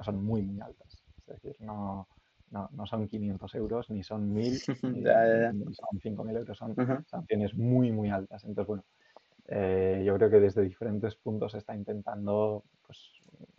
[0.00, 1.02] son muy, muy altas.
[1.26, 2.08] Es decir, no,
[2.50, 4.34] no, no son 500 euros, ni son 1.000,
[5.64, 6.74] ni, son 5.000 euros, son
[7.06, 8.44] sanciones muy, muy altas.
[8.44, 8.84] Entonces, bueno,
[9.48, 13.12] eh, yo creo que desde diferentes puntos se está intentando pues,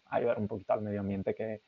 [0.05, 1.61] ayudar un poquito al medio ambiente que,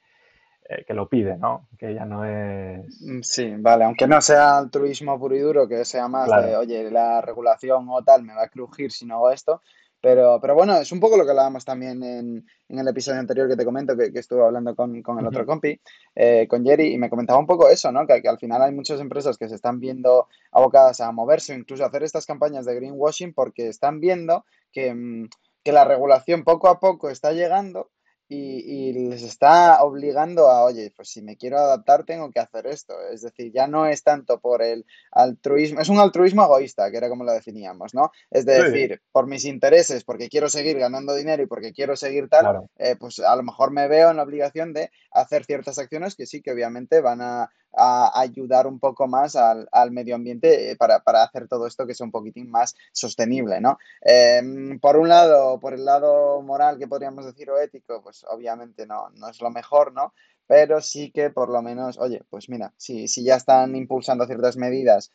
[0.69, 1.67] eh, que lo pide, ¿no?
[1.77, 3.01] Que ya no es...
[3.01, 6.89] Mm, sí, vale, aunque no sea altruismo puro y duro, que sea más de, oye,
[6.91, 9.61] la regulación o tal me va a crujir si no hago esto,
[10.01, 13.47] pero, pero bueno, es un poco lo que hablábamos también en, en el episodio anterior
[13.47, 15.79] que te comento, que, que estuve hablando con, con el otro compi,
[16.15, 18.07] eh, con Jerry, y me comentaba un poco eso, ¿no?
[18.07, 21.57] Que, que, al final hay muchas empresas que se están viendo abocadas a moverse o
[21.57, 25.29] incluso a hacer estas campañas de greenwashing porque están viendo que, mm,
[25.63, 27.91] que la regulación poco a poco está llegando
[28.33, 32.93] y, les está obligando a, oye, pues si me quiero adaptar tengo que hacer esto.
[33.11, 37.09] Es decir, ya no es tanto por el altruismo, es un altruismo egoísta, que era
[37.09, 38.11] como lo definíamos, ¿no?
[38.29, 42.69] Es decir, por mis intereses, porque quiero seguir ganando dinero y porque quiero seguir tal,
[42.77, 46.25] eh, pues a lo mejor me veo en la obligación de hacer ciertas acciones que
[46.25, 51.47] sí que obviamente van a, ayudar un poco más al, medio ambiente eh, para, hacer
[51.47, 53.77] todo esto que sea un poquitín más sostenible, ¿no?
[54.01, 58.85] Em, por un lado, por el lado moral que podríamos decir o ético, pues obviamente
[58.85, 60.13] no, no es lo mejor, ¿no?
[60.47, 64.57] Pero sí que por lo menos, oye, pues mira, si, si ya están impulsando ciertas
[64.57, 65.11] medidas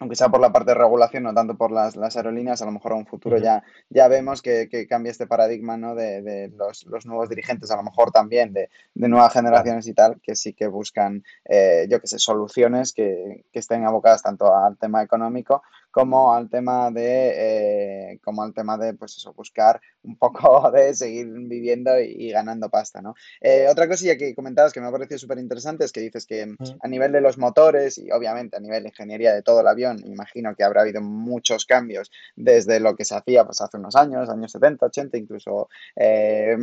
[0.00, 2.92] aunque sea por la parte de regulación, no tanto por las, aerolíneas, a lo mejor
[2.92, 5.94] a un futuro ya, ya vemos que, que cambia este paradigma ¿no?
[5.94, 10.52] de, los, nuevos dirigentes, a lo mejor también de, nuevas generaciones y tal, que sí
[10.52, 15.62] que buscan, eh, yo qué sé, soluciones que, que, estén abocadas tanto al tema económico
[15.94, 20.92] como al tema de, eh, como al tema de, pues eso, buscar un poco de
[20.92, 23.14] seguir viviendo y, ganando pasta, ¿no?
[23.40, 26.52] Eh, otra cosilla que comentabas que me ha parecido súper interesante es que dices que
[26.80, 30.00] a nivel de los motores y obviamente a nivel de ingeniería de todo el avión,
[30.04, 34.28] imagino que habrá habido muchos cambios desde lo que se hacía pues hace unos años,
[34.28, 36.56] años 70, 80, incluso, eh,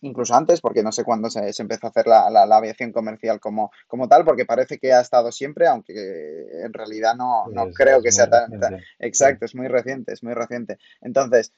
[0.00, 3.70] incluso antes, porque no sé cuándo se, empezó a hacer la, la, aviación comercial como,
[3.86, 5.92] como tal, porque parece que ha estado siempre, aunque
[6.64, 8.55] en realidad no, no creo que sea tan
[8.98, 10.78] Exacto, es muy reciente, es muy reciente.
[11.00, 11.52] Entonces,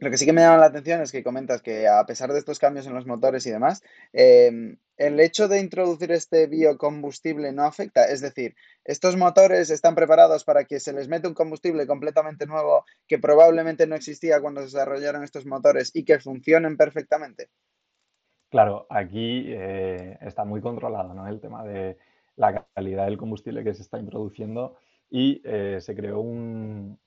[0.00, 2.38] lo que sí que me llama la atención es que comentas que a pesar de
[2.38, 3.82] estos cambios en los motores y demás,
[4.14, 8.04] em, el hecho de introducir este biocombustible no afecta.
[8.04, 12.86] Es decir, estos motores están preparados para que se les mete un combustible completamente nuevo
[13.06, 17.48] que probablemente no existía cuando se desarrollaron estos motores y que funcionen perfectamente.
[18.48, 21.28] Claro, aquí eh, está muy controlado ¿no?
[21.28, 21.98] el tema de
[22.36, 24.78] la calidad del combustible que se está introduciendo
[25.10, 26.98] y eh, se creó un,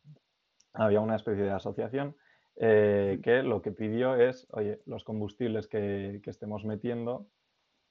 [0.73, 2.15] había una especie de asociación
[2.57, 7.27] eh, que lo que pidió es, oye, los combustibles que, estemos metiendo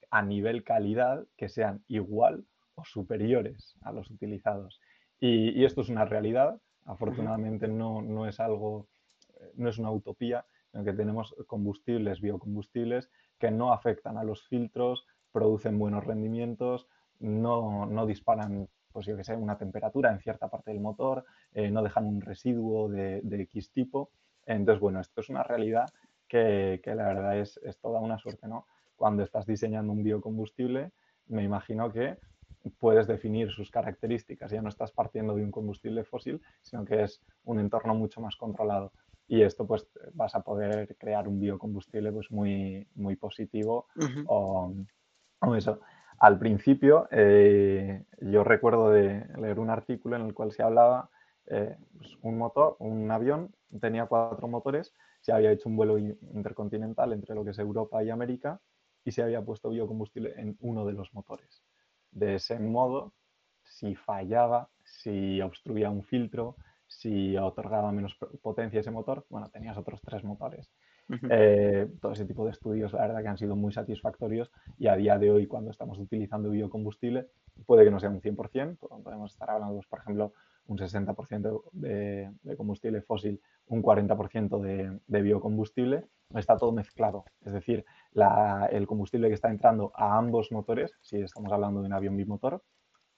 [0.09, 2.45] a nivel calidad que sean igual
[2.75, 4.79] o superiores a los utilizados.
[5.19, 8.87] Y, esto es una realidad, afortunadamente no, no, es algo,
[9.55, 13.09] no es una utopía, sino que tenemos combustibles, biocombustibles,
[13.39, 16.87] que no afectan a los filtros, producen buenos rendimientos,
[17.19, 21.71] no, no disparan pues yo que sé, una temperatura en cierta parte del motor, eh,
[21.71, 24.11] no dejan un residuo de, X tipo.
[24.45, 25.89] Entonces, bueno, esto es una realidad
[26.27, 28.67] que, que la verdad es, es, toda una suerte, ¿no?
[28.95, 30.91] Cuando estás diseñando un biocombustible,
[31.27, 32.17] me imagino que
[32.79, 37.21] puedes definir sus características, ya no estás partiendo de un combustible fósil, sino que es
[37.43, 38.93] un entorno mucho más controlado.
[39.27, 43.87] Y esto pues vas a poder crear un biocombustible pues muy, muy positivo
[44.27, 44.73] o,
[45.57, 45.79] eso.
[46.19, 51.09] Al principio eh, yo recuerdo de leer un artículo en el cual se hablaba
[51.47, 57.13] eh, pues, un motor, un avión tenía cuatro motores, se había hecho un vuelo intercontinental
[57.13, 58.61] entre lo que es Europa y América
[59.03, 61.63] y se había puesto biocombustible en uno de los motores.
[62.11, 63.13] De ese modo,
[63.63, 66.55] si fallaba, si obstruía un filtro,
[66.87, 70.71] si otorgaba menos potencia ese motor, bueno, tenías otros tres motores.
[71.29, 74.95] Eh, todo ese tipo de estudios, la verdad que han sido muy satisfactorios y a
[74.95, 77.27] día de hoy, cuando estamos utilizando biocombustible,
[77.65, 80.33] puede que no sea un 100%, podemos estar hablando, por ejemplo,
[80.67, 87.25] un 60% de, combustible fósil, un 40% de, de, biocombustible, está todo mezclado.
[87.45, 87.85] Es decir,
[88.71, 92.63] el combustible que está entrando a ambos motores, si estamos hablando de un avión bimotor,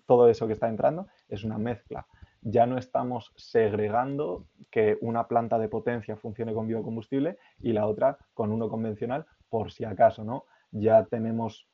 [0.05, 2.07] todo eso que está entrando es una mezcla.
[2.48, 8.20] Ya no estamos segregando que una planta de potencia funcione con biocombustible y la otra
[8.36, 10.46] con uno convencional, por si acaso, ¿no?
[10.70, 11.68] Ya tenemos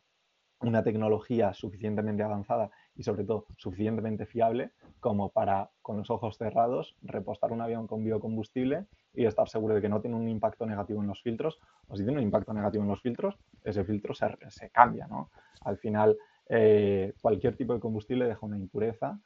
[0.62, 6.96] una tecnología suficientemente avanzada y sobre todo suficientemente fiable como para, con los ojos cerrados,
[7.02, 11.02] repostar un avión con biocombustible y estar seguro de que no tiene un impacto negativo
[11.02, 11.60] en los filtros,
[11.90, 15.32] o si tiene un impacto negativo en los filtros, ese filtro se, se cambia, ¿no?
[15.66, 16.18] Al final,
[16.48, 19.20] eh, cualquier tipo de combustible deja una impureza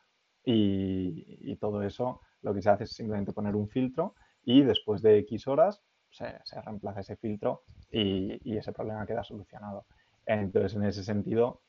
[0.46, 5.18] y, todo eso lo que se hace es simplemente poner un filtro y después de
[5.20, 5.82] X horas
[6.12, 9.86] se, reemplaza ese filtro y, y ese problema queda solucionado.
[10.26, 11.62] Entonces, en ese sentido,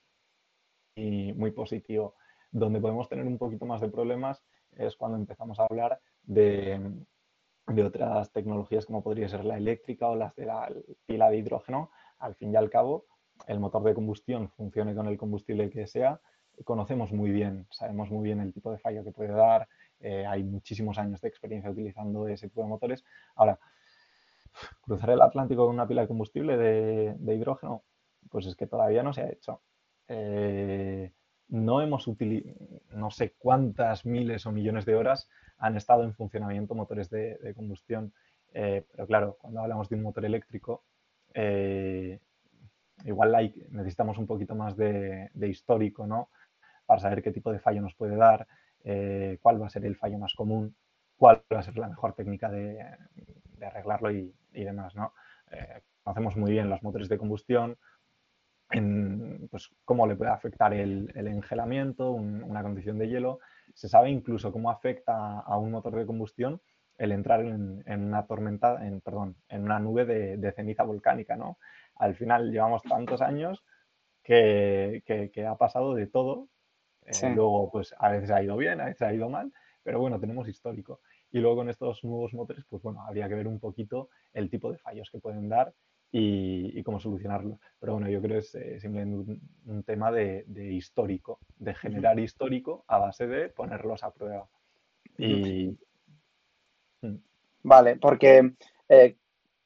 [0.97, 2.14] y muy positivo.
[2.51, 6.81] Donde podemos tener un poquito más de problemas es cuando empezamos a hablar de,
[7.66, 10.72] de otras tecnologías como podría ser la eléctrica o las de la
[11.07, 11.91] pila de hidrógeno.
[12.18, 13.05] Al fin y al cabo,
[13.47, 16.20] el motor de combustión funcione con el combustible que sea,
[16.64, 19.68] conocemos muy bien, sabemos muy bien el tipo de fallo que puede dar,
[20.00, 23.04] eh, hay muchísimos años de experiencia utilizando ese tipo de motores.
[23.34, 23.59] Ahora,
[24.82, 27.82] cruzar el Atlántico con una pila de combustible de, hidrógeno,
[28.30, 29.62] pues es que todavía no se ha hecho.
[30.09, 31.12] Eh,
[31.48, 32.54] no hemos utilizado,
[32.90, 35.28] no sé cuántas miles o millones de horas
[35.59, 38.12] han estado en funcionamiento motores de, combustión,
[38.52, 40.84] eh, pero claro, cuando hablamos de un motor eléctrico,
[43.04, 46.30] igual necesitamos un poquito más de, histórico, ¿no?
[46.87, 48.47] Para saber qué tipo de fallo nos puede dar,
[49.41, 50.76] cuál va a ser el fallo más común,
[51.16, 52.80] cuál va a ser la mejor técnica de,
[53.61, 55.12] arreglarlo y, demás, ¿no?
[56.03, 57.76] conocemos muy bien los motores de combustión,
[59.51, 63.41] pues, cómo le puede afectar el, engelamiento, una condición de hielo.
[63.74, 66.61] Se sabe incluso cómo afecta a un motor de combustión
[66.99, 71.59] el entrar en, una tormenta, en, perdón, en una nube de, ceniza volcánica, ¿no?
[71.97, 73.64] Al final llevamos tantos años
[74.22, 75.03] que,
[75.49, 76.49] ha pasado de todo.
[77.07, 79.52] Eh, luego, pues a veces ha ido bien, a veces ha ido mal,
[79.82, 81.00] pero bueno, tenemos histórico.
[81.30, 84.72] Y luego con estos nuevos motores, pues bueno, habría que ver un poquito el tipo
[84.72, 85.72] de fallos que pueden dar
[86.11, 87.59] y, cómo solucionarlo.
[87.78, 92.84] Pero bueno, yo creo que es eh, simplemente un, tema de, histórico, de generar histórico
[92.88, 94.48] a base de ponerlos a prueba.
[95.18, 95.76] Y...
[97.02, 97.16] Mm.
[97.62, 98.52] Vale, porque
[98.88, 99.16] eh,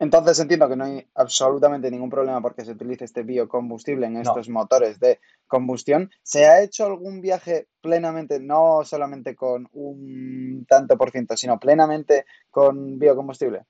[0.01, 4.48] entonces entiendo que no hay absolutamente ningún problema porque se utilice este biocombustible en estos
[4.48, 6.11] motores de combustión.
[6.22, 12.24] ¿Se ha hecho algún viaje plenamente, no solamente con un tanto por ciento, sino plenamente
[12.48, 13.66] con biocombustible?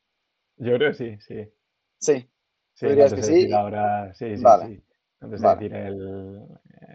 [0.56, 1.52] Yo creo que sí, sí.
[1.98, 2.30] Sí.
[2.74, 3.52] Sí, dirías que sí?
[3.52, 4.82] Ahora, sí, sí, sí.
[5.20, 6.46] Antes de decir el,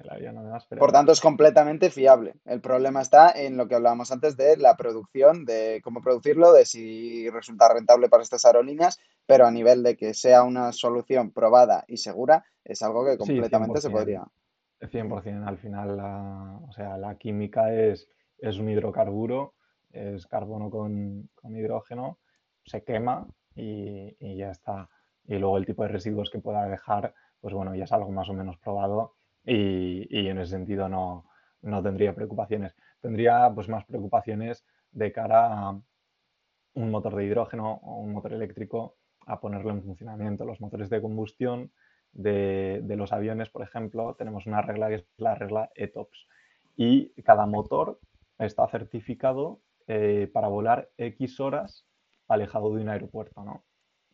[0.10, 0.66] avión además.
[0.66, 2.34] Por tanto, es completamente fiable.
[2.46, 6.66] El problema está en lo que hablábamos antes de la producción, de cómo producirlo, de
[6.66, 11.86] si resulta rentable para estas aerolíneas, pero a nivel de que sea una solución probada
[11.88, 14.24] y segura, es algo que completamente se podría.
[14.82, 15.48] 100%.
[15.48, 18.10] Al final, la, o sea, la química es,
[18.40, 19.54] es un hidrocarburo,
[19.92, 22.18] es carbono con, con hidrógeno,
[22.66, 24.90] se quema y, y ya está
[25.28, 27.14] y luego el tipo de residuos que pueda dejar,
[27.46, 31.28] pues bueno, ya es algo más o menos probado y, y en ese sentido no,
[31.62, 32.76] no, tendría preocupaciones.
[33.00, 35.80] Tendría pues más preocupaciones de cara a
[36.74, 38.96] un motor de hidrógeno o un motor eléctrico
[39.28, 40.44] a ponerlo en funcionamiento.
[40.44, 41.72] Los motores de combustión
[42.14, 46.28] de, de los aviones, por ejemplo, tenemos una regla que es la regla ETOPS
[46.76, 48.00] y cada motor
[48.40, 51.86] está certificado eh, para volar X horas
[52.28, 53.64] alejado de un aeropuerto, ¿no?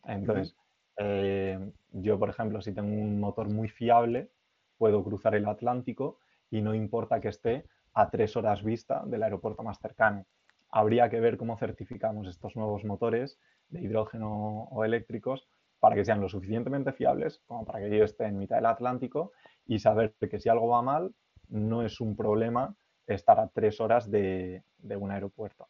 [0.04, 0.54] Entonces,
[0.96, 1.58] eh,
[1.92, 4.30] yo, por ejemplo, si tengo un motor muy fiable,
[4.78, 6.18] puedo cruzar el Atlántico
[6.50, 7.64] y no importa que esté
[7.94, 10.26] a tres horas vista del aeropuerto más cercano.
[10.70, 13.38] Habría que ver cómo certificamos estos nuevos motores
[13.68, 15.46] de hidrógeno o eléctricos
[15.80, 19.32] para que sean lo suficientemente fiables como para que yo esté en mitad del Atlántico
[19.66, 21.12] y saber que si algo va mal,
[21.48, 22.74] no es un problema
[23.06, 25.68] estar a tres horas de, de un aeropuerto.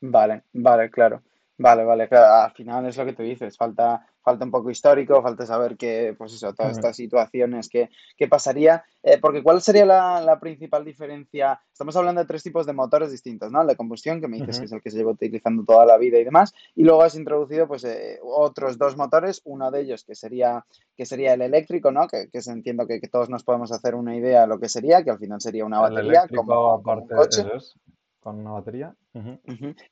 [0.00, 1.22] Vale, vale, claro.
[1.58, 2.44] Vale, vale, claro.
[2.44, 6.12] Al final es lo que tú dices, falta, falta un poco histórico, falta saber que,
[6.18, 8.84] pues eso, todas estas situaciones, qué, qué pasaría.
[9.04, 11.60] Eh, porque ¿cuál sería la, la principal diferencia?
[11.70, 13.60] Estamos hablando de tres tipos de motores distintos, ¿no?
[13.62, 15.96] El de combustión, que me dices que es el que se lleva utilizando toda la
[15.96, 20.02] vida y demás, y luego has introducido pues eh, otros dos motores, uno de ellos
[20.02, 20.66] que sería,
[20.96, 22.08] que sería el eléctrico, ¿no?
[22.08, 25.04] Que, que entiendo que, que todos nos podemos hacer una idea de lo que sería,
[25.04, 27.40] que al final sería una El batería como, como un aparte, coche.
[27.42, 27.74] eso es,
[28.18, 28.92] con una batería.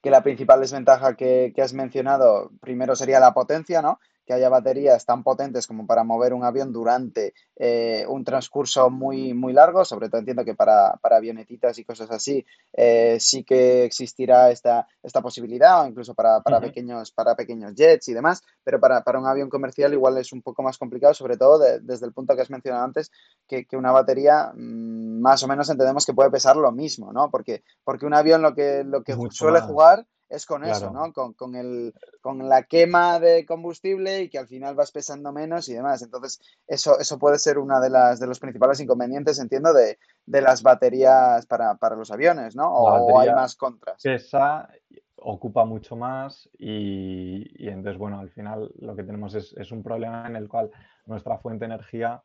[0.02, 4.00] Que la principal desventaja que, que has mencionado, primero sería la potencia, ¿no?
[4.26, 9.34] Que haya baterías tan potentes como para mover un avión durante eh, un transcurso muy,
[9.34, 13.84] muy largo, sobre todo entiendo que para, para avionetitas y cosas así, eh, sí que
[13.84, 18.80] existirá esta, esta posibilidad, o incluso para, para pequeños, para pequeños jets y demás, pero
[18.80, 22.06] para, para un avión comercial igual es un poco más complicado, sobre todo de- desde
[22.06, 23.10] el punto que has mencionado antes,
[23.46, 27.30] que, que una batería mm, más o menos entendemos que puede pesar lo mismo, ¿no?
[27.30, 30.90] Porque porque un avión lo que, lo que Mucho suele jugar es con eso.
[30.90, 31.12] ¿no?
[31.12, 35.68] Con, con el, con la quema de combustible y que al final vas pesando menos
[35.68, 36.02] y demás.
[36.02, 40.40] Entonces, eso, eso puede ser una de las de los principales inconvenientes, entiendo, de, de
[40.40, 42.72] las baterías para, para los aviones, ¿no?
[42.72, 44.02] O, hay más contras.
[44.02, 44.68] pesa,
[45.16, 49.82] ocupa mucho más y, y entonces, bueno, al final lo que tenemos es, es un
[49.82, 50.70] problema en el cual
[51.06, 52.22] nuestra fuente de energía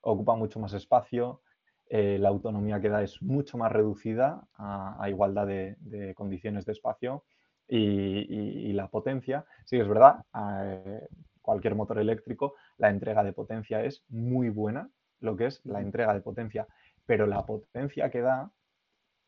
[0.00, 1.42] ocupa mucho más espacio,
[1.88, 6.64] eh, la autonomía que da es mucho más reducida a, a igualdad de, de condiciones
[6.66, 7.24] de espacio
[7.68, 11.06] y, y- y la potencia, sí es verdad, eh,
[11.42, 14.90] cualquier motor eléctrico, la entrega de potencia es muy buena,
[15.20, 16.66] lo que es la entrega de potencia,
[17.06, 18.50] pero la potencia que da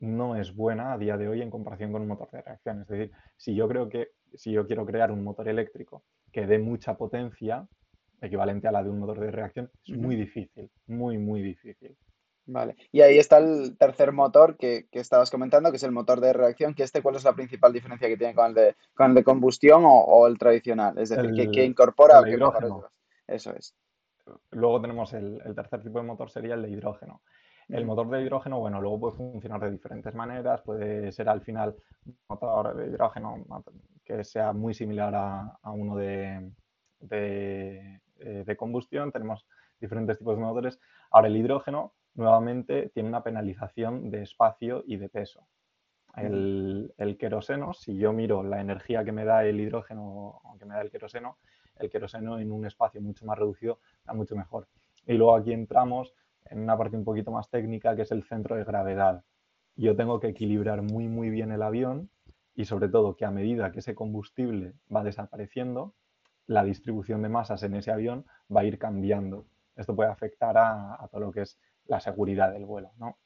[0.01, 2.83] no es buena a día de hoy en comparación con un motor de reacción.
[2.83, 6.59] Es decir, si yo creo que si yo quiero crear un motor eléctrico que dé
[6.59, 7.67] mucha potencia,
[8.21, 11.97] equivalente a la de un motor de reacción, es muy difícil, muy, muy difícil.
[12.51, 12.77] Vale.
[12.93, 16.33] Y ahí está el tercer motor que, que estabas comentando, que es el motor de
[16.33, 19.15] reacción, que este, ¿cuál es la principal diferencia que tiene con el de, con el
[19.15, 20.97] de combustión o, o el tradicional?
[20.99, 22.89] Es decir, ¿qué, qué El, incorpora el o mejoras hidrógeno.
[23.27, 23.75] Eso es.
[24.53, 27.21] Luego tenemos el, el tercer tipo de motor, sería el de hidrógeno.
[27.69, 31.77] El motor de hidrógeno, bueno, luego puede funcionar de diferentes maneras, puede ser al final
[32.07, 33.45] un motor de hidrógeno
[34.03, 36.51] que sea muy similar a, a uno de,
[37.01, 39.47] de, eh, de combustión, tenemos
[39.79, 40.81] diferentes tipos de motores.
[41.11, 45.47] Ahora el hidrógeno, nuevamente, tiene una penalización de espacio y de peso.
[46.17, 50.75] El queroseno, si yo miro la energía que me da el hidrógeno o que me
[50.75, 51.39] da el queroseno,
[51.79, 54.67] el queroseno en un espacio mucho más reducido da mucho mejor.
[55.07, 56.13] Y luego aquí entramos
[56.47, 59.23] en una parte un poquito más técnica que es el centro de gravedad.
[59.77, 62.11] Yo tengo que equilibrar muy muy bien el avión
[62.57, 65.95] y sobre todo que a medida que ese combustible va desapareciendo,
[66.47, 69.47] la distribución de masas en ese avión va a ir cambiando.
[69.77, 73.19] Esto puede afectar a, a todo lo que es la seguridad del vuelo, ¿no?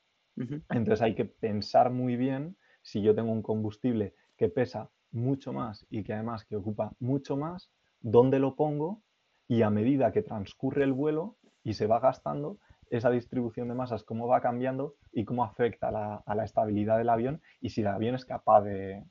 [0.71, 5.87] Entonces hay que pensar muy bien si yo tengo un combustible que pesa mucho más
[5.91, 9.03] y que además que ocupa mucho más, dónde lo pongo
[9.47, 12.59] y a medida que transcurre el vuelo y se va gastando,
[12.89, 16.99] esa distribución de masas, cómo va cambiando y cómo afecta a la, a la estabilidad
[16.99, 19.05] del avión y si el avión es capaz de,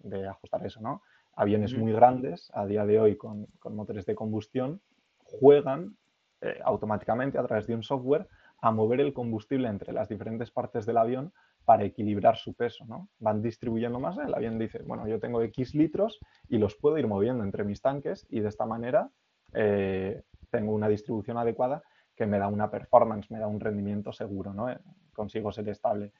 [0.00, 1.02] de ajustar eso, ¿no?
[1.34, 4.80] Aviones muy grandes, a día de hoy con, con motores de combustión,
[5.18, 5.96] juegan
[6.40, 8.28] eh, automáticamente a través de un software
[8.62, 11.32] a mover el combustible entre las diferentes partes del avión
[11.64, 13.08] para equilibrar su peso, ¿no?
[13.18, 17.08] Van distribuyendo más, el avión dice, bueno, yo tengo X litros y los puedo ir
[17.08, 19.10] moviendo entre mis tanques y de esta manera
[19.52, 21.82] eh, tengo una distribución adecuada
[22.14, 24.70] que me da una performance, me da un rendimiento seguro, ¿no?
[24.70, 24.78] Eh,
[25.12, 26.12] consigo ser estable.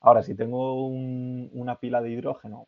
[0.00, 2.66] Ahora, si tengo un, una pila de hidrógeno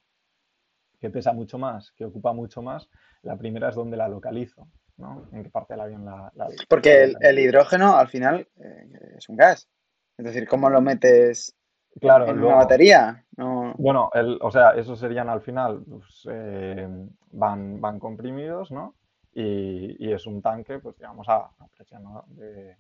[1.01, 2.89] que pesa mucho más, que ocupa mucho más,
[3.23, 4.69] la primera es donde la localizo,
[4.99, 5.29] ¿no?
[5.33, 9.29] En qué parte del avión la, la Porque el, el, hidrógeno al final eh, es
[9.29, 9.69] un gas.
[10.17, 11.55] Es decir, ¿cómo lo metes
[12.01, 13.25] claro, en luego, una batería?
[13.37, 13.75] No...
[13.77, 16.89] Bueno, el, o sea, esos serían al final, pues, eh,
[17.33, 18.95] van, van comprimidos, ¿no?
[19.33, 22.25] Y, y, es un tanque, pues digamos, a, a presión ¿no?
[22.29, 22.77] de,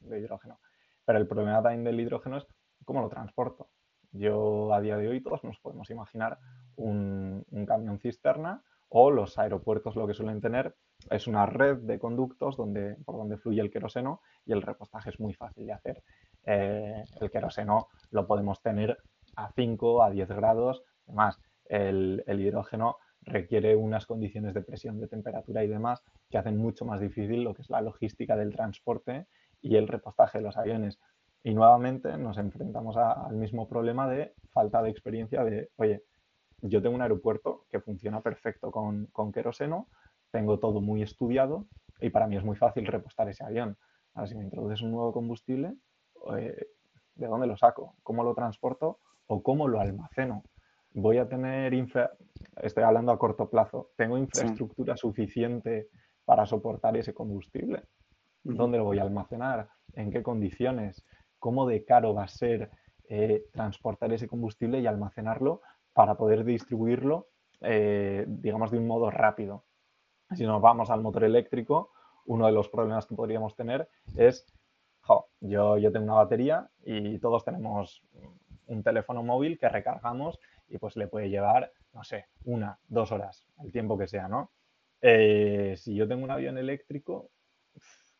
[0.00, 0.58] de, hidrógeno.
[1.04, 2.46] Pero el problema también del hidrógeno es
[2.86, 3.68] cómo lo transporto.
[4.12, 6.38] Yo a día de hoy todos nos podemos imaginar
[6.76, 10.74] un, un camión cisterna o los aeropuertos lo que suelen tener
[11.10, 15.20] es una red de conductos donde, por donde fluye el queroseno y el repostaje es
[15.20, 16.02] muy fácil de hacer.
[16.44, 18.98] Eh, el queroseno lo podemos tener
[19.36, 20.82] a 5, a 10 grados.
[21.06, 26.56] Además, el, el, hidrógeno requiere unas condiciones de presión, de temperatura y demás que hacen
[26.56, 29.26] mucho más difícil lo que es la logística del transporte
[29.60, 30.98] y el repostaje de los aviones.
[31.42, 36.02] Y nuevamente nos enfrentamos al mismo problema de falta de experiencia de, oye,
[36.62, 39.88] yo tengo un aeropuerto que funciona perfecto con, con queroseno,
[40.30, 41.66] tengo todo muy estudiado
[42.00, 43.76] y para mí es muy fácil repostar ese avión.
[44.14, 45.74] Ahora, si me introduces un nuevo combustible,
[46.36, 46.66] eh,
[47.14, 47.94] ¿de dónde lo saco?
[48.02, 48.98] ¿Cómo lo transporto?
[49.26, 50.42] ¿O cómo lo almaceno?
[50.94, 52.10] Voy a tener, infra...
[52.56, 55.88] estoy hablando a corto plazo, ¿tengo infraestructura suficiente
[56.24, 57.84] para soportar ese combustible?
[58.42, 59.68] ¿Dónde lo voy a almacenar?
[59.92, 61.04] ¿En qué condiciones?
[61.38, 62.70] ¿Cómo de caro va a ser
[63.08, 65.60] eh, transportar ese combustible y almacenarlo
[65.98, 67.26] para poder distribuirlo,
[67.60, 69.64] eh, digamos, de un modo rápido?
[70.30, 71.90] Si nos vamos al motor eléctrico,
[72.26, 74.46] uno de los problemas que podríamos tener es,
[75.40, 78.00] yo, tengo una batería y todos tenemos
[78.66, 80.38] un teléfono móvil que recargamos
[80.68, 84.52] y pues le puede llevar, no sé, una, dos horas, el tiempo que sea, ¿no?
[85.00, 87.32] Eh, si yo tengo un avión eléctrico,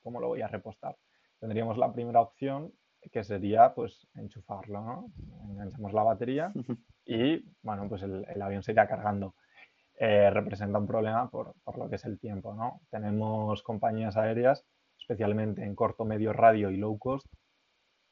[0.02, 0.96] ¿cómo lo voy a repostar?
[1.38, 2.72] Tendríamos la primera opción
[3.12, 5.12] que sería pues enchufarlo, ¿no?
[5.48, 6.52] Enganchamos la batería
[7.08, 9.34] y bueno, pues el, el avión se irá cargando.
[10.00, 12.54] Eh, representa un problema por, lo que es el tiempo.
[12.54, 12.82] ¿no?
[12.90, 14.66] Tenemos compañías aéreas,
[14.98, 17.26] especialmente en corto, medio radio y low cost,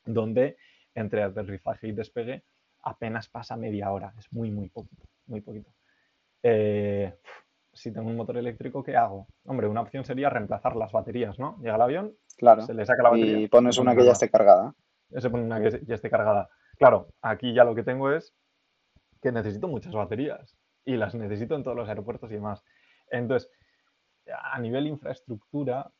[0.06, 0.56] donde
[0.94, 2.42] entre aterrizaje y despegue
[2.82, 4.14] apenas pasa media hora.
[4.18, 5.04] Es muy, muy poquito.
[5.26, 5.70] Muy poquito.
[6.42, 7.18] Eh,
[7.74, 9.26] si tengo un motor eléctrico, ¿qué hago?
[9.44, 11.58] Hombre, una opción sería reemplazar las baterías, ¿no?
[11.58, 12.62] Llega el avión, claro.
[12.62, 13.40] se le saca la batería.
[13.40, 14.74] Y pones una que ya esté cargada.
[15.10, 16.48] Se pone una que ya esté cargada.
[16.78, 18.34] Claro, aquí ya lo que tengo es
[19.20, 22.64] que necesito muchas baterías y las necesito en todos los aeropuertos y demás.
[23.10, 23.50] Entonces,
[24.28, 25.90] a nivel infraestructura,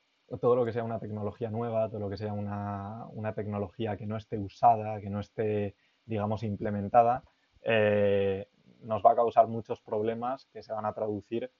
[0.41, 4.17] todo lo que sea una tecnología nueva, todo lo que sea una, tecnología que no
[4.17, 7.23] esté usada, que no esté, digamos, implementada,
[7.63, 8.49] eh,
[8.81, 11.51] nos va a causar muchos problemas que se van a traducir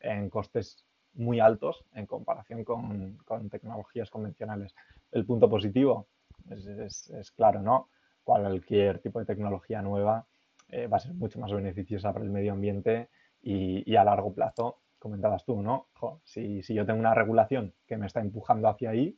[0.00, 3.18] en costes muy altos en comparación con,
[3.50, 4.74] tecnologías convencionales.
[5.10, 6.08] El punto positivo
[6.50, 7.88] es, claro, ¿no?
[8.22, 10.26] Cualquier tipo de tecnología nueva
[10.68, 13.08] eh, va a ser mucho más beneficiosa para el medio ambiente
[13.40, 15.88] y, a largo plazo, comentabas tú, ¿no?
[16.24, 19.16] si, yo tengo una regulación que me está empujando hacia ahí,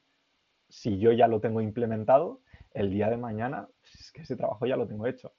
[0.68, 2.42] si yo ya lo tengo implementado,
[2.74, 5.32] el día de mañana es que ese trabajo ya lo tengo hecho.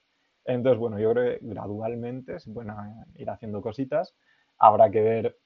[0.46, 2.74] Entonces, bueno, yo creo que gradualmente se pueden
[3.14, 4.16] ir haciendo cositas.
[4.58, 5.38] Habrá que ver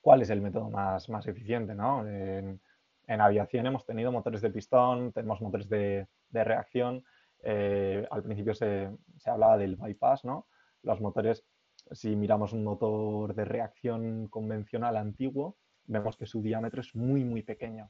[0.00, 2.06] cuál es el método más, más eficiente, ¿no?
[2.06, 2.60] En,
[3.08, 7.04] aviación hemos tenido motores de pistón, tenemos motores de reacción,
[7.42, 8.90] eh, al principio se,
[9.24, 10.46] hablaba del bypass, ¿no?
[10.82, 11.44] Los motores,
[11.90, 15.56] si miramos un motor de reacción convencional antiguo,
[15.86, 17.88] vemos que su diámetro es muy, muy pequeño.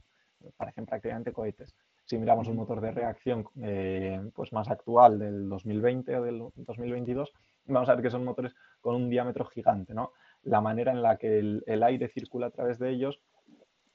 [0.57, 1.75] Parecen prácticamente cohetes.
[2.05, 7.33] Si miramos un motor de reacción eh, pues más actual del 2020 o del 2022,
[7.65, 10.13] vamos a ver que son motores con un diámetro gigante, ¿no?
[10.43, 13.21] La manera en la que el aire circula a través de ellos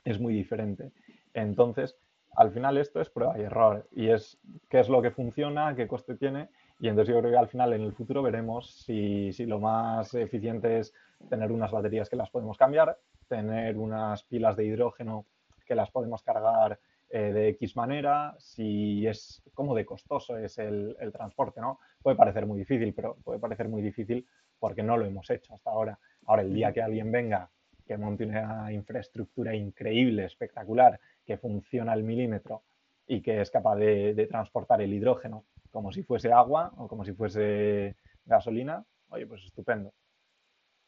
[0.03, 0.91] es muy diferente.
[1.33, 1.95] Entonces,
[2.35, 5.87] al final esto es prueba y error y es qué es lo que funciona, qué
[5.87, 6.49] coste tiene
[6.81, 10.79] y entonces yo creo que al final en el futuro veremos si, lo más eficiente
[10.79, 10.93] es
[11.29, 15.27] tener unas baterías que las podemos cambiar, tener unas pilas de hidrógeno
[15.65, 16.79] que las podemos cargar
[17.11, 21.79] eh, de X manera, si es cómo de costoso es el, el, transporte, ¿no?
[22.01, 24.25] Puede parecer muy difícil, pero puede parecer muy difícil
[24.57, 25.99] porque no lo hemos hecho hasta ahora.
[26.25, 27.49] Ahora, el día que alguien venga,
[27.85, 32.63] que monte una infraestructura increíble, espectacular, que funciona al milímetro
[33.07, 37.13] y que es capaz de, transportar el hidrógeno como si fuese agua o como si
[37.13, 37.95] fuese
[38.25, 39.93] gasolina, oye, pues estupendo.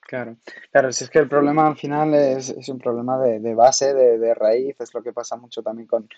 [0.02, 0.36] Claro,
[0.72, 4.80] claro, si es que el problema al final es, un problema de, base, de, raíz,
[4.82, 6.10] es lo que pasa mucho también con,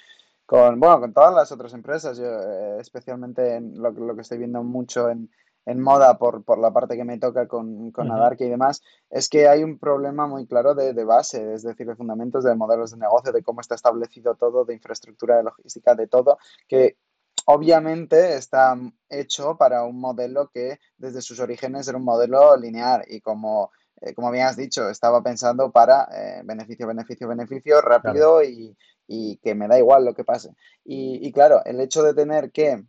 [0.45, 4.39] con, bueno, con todas las otras empresas, yo, eh, especialmente en lo, lo, que estoy
[4.39, 5.29] viendo mucho en,
[5.65, 9.29] en moda por, por, la parte que me toca con, con uh y demás, es
[9.29, 12.91] que hay un problema muy claro de, de, base, es decir, de fundamentos, de modelos
[12.91, 16.37] de negocio, de cómo está establecido todo, de infraestructura, de logística, de todo,
[16.67, 16.97] que
[17.45, 18.77] obviamente está
[19.09, 24.13] hecho para un modelo que desde sus orígenes era un modelo lineal y como, eh,
[24.13, 28.75] como bien has dicho, estaba pensando para eh, beneficio, beneficio, beneficio, rápido y,
[29.07, 30.55] y, que me da igual lo que pase.
[30.83, 32.83] Y, y, claro, el hecho de tener que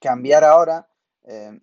[0.00, 0.88] cambiar ahora...
[1.24, 1.60] Eh,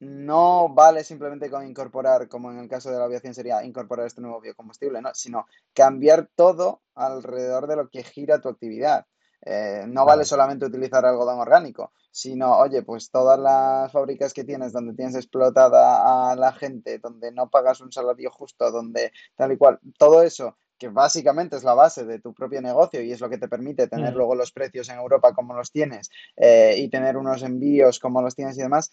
[0.00, 4.20] no vale simplemente con incorporar, como en el caso de la aviación sería incorporar este
[4.20, 5.10] nuevo biocombustible, ¿no?
[5.14, 9.06] sino cambiar todo alrededor de lo que gira tu actividad.
[9.44, 14.72] Eh, no vale solamente utilizar algodón orgánico, sino, oye, pues todas las fábricas que tienes
[14.72, 19.56] donde tienes explotada a la gente, donde no pagas un salario justo, donde tal y
[19.56, 23.30] cual, todo eso que básicamente es la base de tu propio negocio y es lo
[23.30, 24.16] que te permite tener mm.
[24.16, 28.34] luego los precios en Europa como los tienes eh, y tener unos envíos como los
[28.34, 28.92] tienes y demás,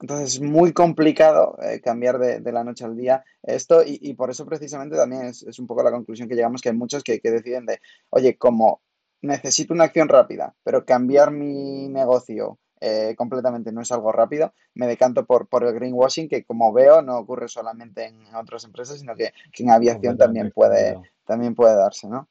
[0.00, 4.14] entonces es muy complicado eh, cambiar de, de la noche al día esto y, y
[4.14, 7.02] por eso precisamente también es, es un poco la conclusión que llegamos, que hay muchos
[7.02, 7.80] que, que deciden de,
[8.10, 8.82] oye, como
[9.22, 14.86] necesito una acción rápida, pero cambiar mi negocio eh, completamente no es algo rápido, me
[14.86, 19.14] decanto por, por el greenwashing, que como veo no ocurre solamente en otras empresas, sino
[19.14, 22.28] que, que en aviación también puede, también puede darse, ¿no?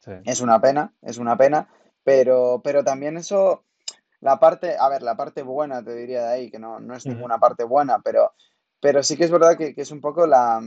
[0.00, 0.12] Sí.
[0.24, 1.68] Es una pena, es una pena,
[2.04, 3.64] pero, pero también eso,
[4.20, 7.06] la parte, a ver, la parte buena te diría de ahí, que no, no es
[7.06, 8.32] ninguna parte buena, pero,
[8.80, 10.60] pero sí que es verdad que, que es un poco la,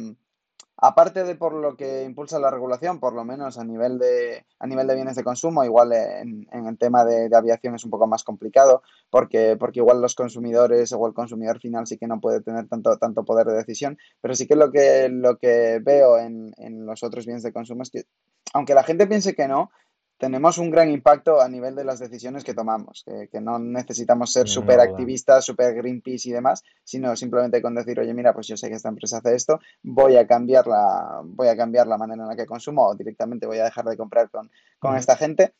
[0.81, 4.67] aparte de por lo que impulsa la regulación, por lo menos a nivel de, a
[4.67, 7.91] nivel de bienes de consumo, igual en, en el tema de, de aviación es un
[7.91, 12.21] poco más complicado, porque, porque igual los consumidores o el consumidor final sí que no
[12.21, 16.17] puede tener tanto, tanto poder de decisión, pero sí que lo que, lo que veo
[16.17, 18.05] en, en los otros bienes de consumo es que,
[18.53, 19.71] aunque la gente piense que no,
[20.19, 24.33] tenemos un gran impacto a nivel de las decisiones que tomamos, que, que no necesitamos
[24.33, 28.57] ser súper activistas, súper Greenpeace y demás, sino simplemente con decir, oye, mira, pues yo
[28.57, 32.23] sé que esta empresa hace esto, voy a cambiar la, voy a cambiar la manera
[32.23, 35.53] en la que consumo o directamente voy a dejar de comprar con, con esta gente.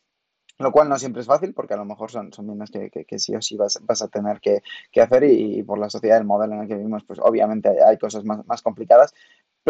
[0.58, 3.06] Lo cual no siempre es fácil porque a lo mejor son, son bienes que, que,
[3.06, 5.90] que sí o sí vas, vas a tener que, que hacer y, y, por la
[5.90, 9.14] sociedad, el modelo en el que vivimos, pues obviamente hay, hay cosas más, más complicadas,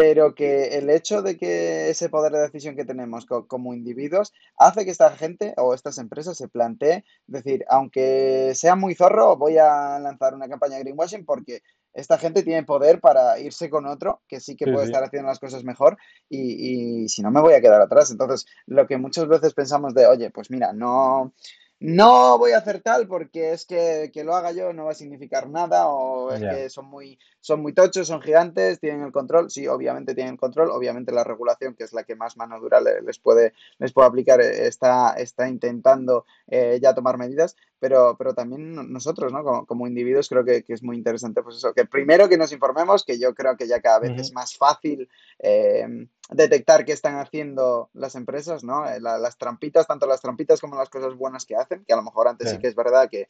[0.00, 4.32] pero que el hecho de que ese poder de decisión que tenemos co como individuos
[4.56, 9.58] hace que esta gente o estas empresas se plantee decir, aunque sea muy zorro, voy
[9.58, 11.60] a lanzar una campaña de greenwashing porque
[11.92, 14.92] esta gente tiene poder para irse con otro que sí que Sí, puede sí.
[14.92, 15.98] estar haciendo las cosas mejor
[16.30, 18.10] y, y si no me voy a quedar atrás.
[18.10, 21.34] Entonces, lo que muchas veces pensamos de, oye, pues mira, no,
[21.80, 24.94] no voy a hacer tal porque es que, que lo haga yo no va a
[24.94, 29.50] significar nada o es que son muy, son muy tochos, son gigantes, tienen el control.
[29.50, 32.80] Sí, obviamente tienen el control, obviamente la regulación, que es la que más mano dura
[32.80, 38.14] le- les puede, les puede aplicar, eh, está, está intentando eh, ya tomar medidas, pero,
[38.16, 39.42] pero también no- nosotros, ¿no?
[39.42, 42.52] Como, como individuos creo que, que es muy interesante, pues eso, que primero que nos
[42.52, 45.08] informemos, que yo creo que ya cada vez es más fácil
[45.40, 48.88] eh, detectar qué están haciendo las empresas, ¿no?
[48.88, 51.96] Eh, la- las trampitas, tanto las trampitas como las cosas buenas que hacen, que a
[51.96, 52.56] lo mejor antes Sí.
[52.56, 53.28] sí que es verdad que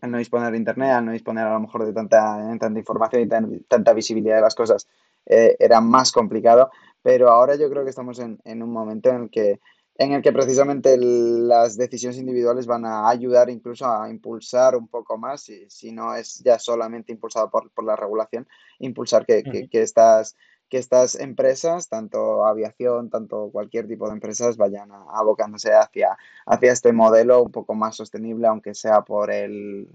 [0.00, 3.22] al no disponer de internet, al no disponer a lo mejor de tanta, tanta información
[3.22, 4.86] y tan- tanta visibilidad de las cosas,
[5.26, 6.70] eh, era más complicado,
[7.02, 9.60] pero ahora yo creo que estamos en, en un momento en el que,
[9.96, 14.88] en el que precisamente el- las decisiones individuales van a ayudar incluso a impulsar un
[14.88, 18.46] poco más, si, si no es ya solamente impulsado por, por la regulación,
[18.78, 20.36] impulsar que, que, estas,
[20.68, 26.16] que estas empresas, tanto aviación, tanto cualquier tipo de empresas, vayan a- abocándose hacia
[26.46, 29.88] hacia este modelo un poco más sostenible, aunque sea por el,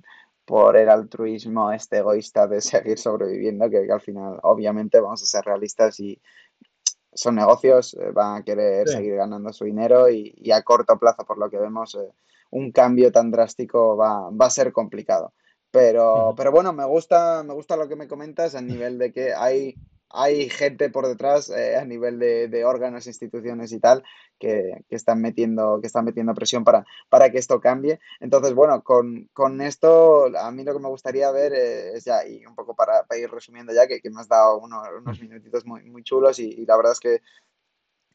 [0.45, 5.25] por el altruismo este egoísta de seguir sobreviviendo, que, que al final obviamente vamos a
[5.25, 6.21] ser realistas y
[7.13, 8.95] son negocios, eh, van a querer Sí.
[8.95, 12.11] seguir ganando su dinero y, y a corto plazo, por lo que vemos, eh,
[12.51, 15.33] un cambio tan drástico va, va a ser complicado.
[15.71, 19.33] Pero, pero bueno, me gusta, me gusta lo que me comentas a nivel de que
[19.33, 19.77] hay,
[20.09, 24.03] hay gente por detrás, eh, a nivel de, de órganos, instituciones y tal,
[24.39, 27.99] que, que están metiendo, que están metiendo presión para, para que esto cambie.
[28.19, 32.25] Entonces, bueno, con, con esto a mí lo que me gustaría ver eh, es ya,
[32.27, 35.19] y un poco para, para ir resumiendo ya, que, que me has dado uno- unos
[35.19, 37.21] minutitos muy, muy chulos y, y la verdad es que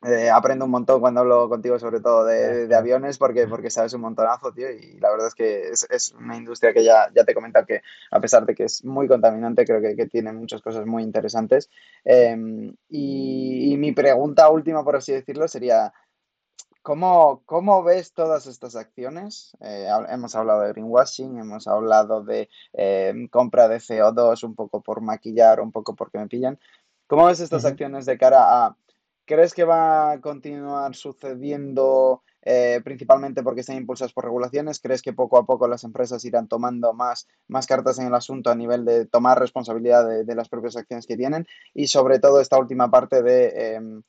[0.05, 4.03] eh, aprendo un montón cuando hablo contigo, sobre todo de, aviones, porque, porque sabes un
[4.03, 7.33] montonazo, tío, y la verdad es que es, es una industria que ya, ya te
[7.33, 10.61] he comentado que, a pesar de que es muy contaminante, creo que, que tiene muchas
[10.63, 11.71] cosas muy interesantes.
[12.05, 12.37] Eh,
[12.89, 15.93] y, y mi pregunta última, por así decirlo, sería,
[16.85, 19.57] ¿cómo, cómo ves todas estas acciones?
[19.61, 25.01] Eh, hemos hablado de greenwashing, hemos hablado de eh, compra de CO2, un poco por
[25.01, 26.61] maquillar, un poco porque me pillan.
[27.07, 28.77] ¿Cómo ves estas acciones de cara a
[29.27, 34.81] ¿Crees que va a continuar sucediendo eh, principalmente porque están impulsadas por regulaciones?
[34.81, 38.51] ¿Crees que poco a poco las empresas irán tomando más, más cartas en el asunto
[38.51, 41.47] a nivel de tomar responsabilidad de, de las propias acciones que tienen?
[41.73, 44.03] Y sobre todo esta última parte de, em,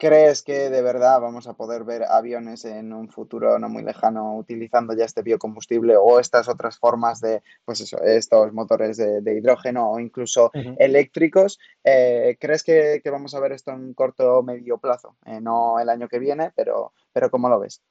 [0.00, 4.36] ¿crees que de verdad vamos a poder ver aviones en un futuro no muy lejano
[4.36, 9.36] utilizando ya este biocombustible o estas otras formas de, pues eso, estos motores de, de
[9.36, 11.60] hidrógeno o incluso eléctricos?
[11.84, 15.16] Eh, ¿crees que, que vamos a ver esto en un corto o medio plazo?
[15.26, 17.82] Eh, no el año que viene, pero, pero ¿cómo lo ves?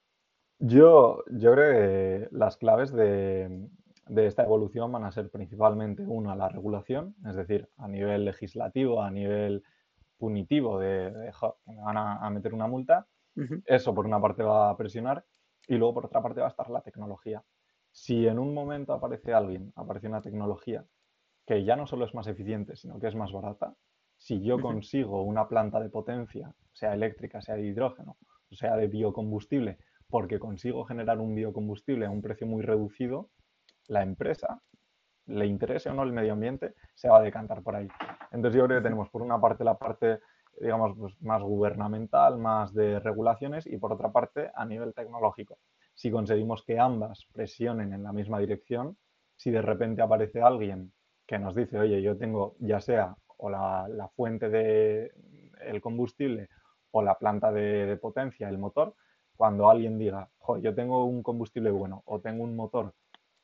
[0.58, 3.70] Yo, yo creo que las claves de,
[4.08, 9.02] de esta evolución van a ser principalmente, una, la regulación, es decir, a nivel legislativo,
[9.04, 9.64] a nivel
[10.20, 13.08] punitivo de, de, "Jo, que me van a, a meter una multa.
[13.66, 15.26] Eso por una parte va a presionar
[15.68, 17.44] y luego por otra parte va a estar la tecnología.
[17.92, 20.86] Si en un momento aparece alguien, aparece una tecnología
[21.46, 23.76] que ya no solo es más eficiente, sino que es más barata,
[24.18, 28.18] si yo consigo una planta de potencia, sea eléctrica, sea de hidrógeno,
[28.52, 33.32] sea de biocombustible, porque consigo generar un biocombustible a un precio muy reducido,
[33.88, 34.62] la empresa
[35.30, 37.88] le interese o no el medio ambiente, se va a decantar por ahí.
[38.32, 40.20] Entonces yo creo que tenemos por una parte la parte,
[40.60, 45.58] digamos, pues, más gubernamental, más de regulaciones y por otra parte a nivel tecnológico.
[45.94, 48.98] Si conseguimos que ambas presionen en la misma dirección,
[49.36, 50.92] si de repente aparece alguien
[51.26, 55.12] que nos dice, oye, yo tengo ya sea o la, fuente del
[55.62, 56.50] el combustible
[56.92, 58.96] o la planta de, potencia, el motor,
[59.38, 60.30] cuando alguien diga,
[60.62, 62.94] yo tengo un combustible bueno o tengo un motor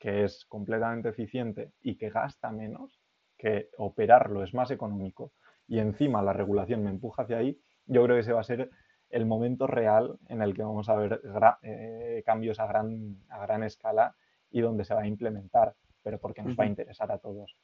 [0.06, 3.00] que es completamente eficiente y que gasta menos,
[3.36, 5.32] que operarlo es más económico
[5.66, 8.70] y encima la regulación me empuja hacia ahí, yo creo que ese va a ser
[9.10, 11.20] el momento real en el que vamos a ver
[11.62, 14.14] eh, cambios a gran, a gran escala
[14.48, 17.56] y donde se va a implementar, pero porque nos va a interesar a todos.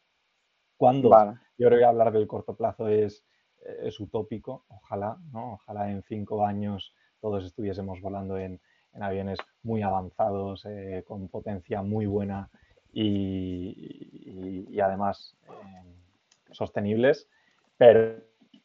[0.77, 1.11] ¿Cuándo?
[1.57, 3.25] Yo creo que hablar del corto plazo es,
[3.85, 5.53] es utópico, ojalá, ¿no?
[5.53, 8.61] Ojalá en cinco años todos estuviésemos volando en,
[9.01, 12.51] aviones muy avanzados, eh, con potencia muy buena
[12.93, 15.95] y, además eh,
[16.51, 17.29] sostenibles,
[17.77, 18.17] pero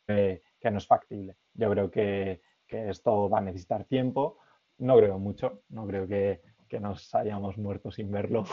[0.07, 1.35] que no es factible.
[1.53, 4.39] Yo creo que, esto va a necesitar tiempo.
[4.79, 6.41] No creo mucho, no creo que,
[6.79, 8.43] nos hayamos muerto sin verlo,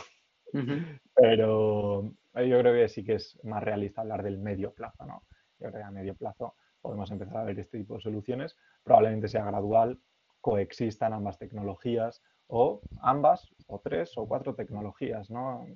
[1.14, 5.25] pero yo creo que sí que es más realista hablar del medio plazo, ¿no?
[5.59, 8.57] Yo creo que a medio plazo podemos empezar a ver este tipo de soluciones.
[8.83, 9.99] Probablemente sea gradual,
[10.45, 15.67] coexistan ambas tecnologías o ambas o tres o cuatro tecnologías, ¿no?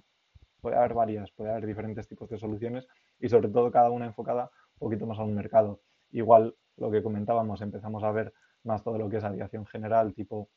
[0.61, 2.87] Puede haber varias, puede haber diferentes tipos de soluciones
[3.19, 5.81] y sobre todo cada una enfocada un poquito más a un mercado.
[6.11, 10.51] Igual lo que comentábamos, empezamos a ver más todo lo que es aviación general, tipo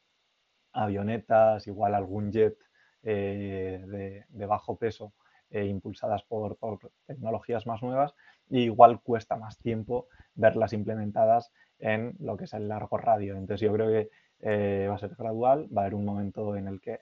[0.73, 2.57] avionetas, igual algún jet
[3.03, 5.13] eh, de, bajo peso
[5.51, 6.57] eh, impulsadas por,
[7.05, 8.13] tecnologías más nuevas,
[8.49, 13.35] igual cuesta más tiempo verlas implementadas en lo que es el largo radio.
[13.35, 16.67] Entonces yo creo que eh, va a ser gradual, va a haber un momento en
[16.67, 16.99] el que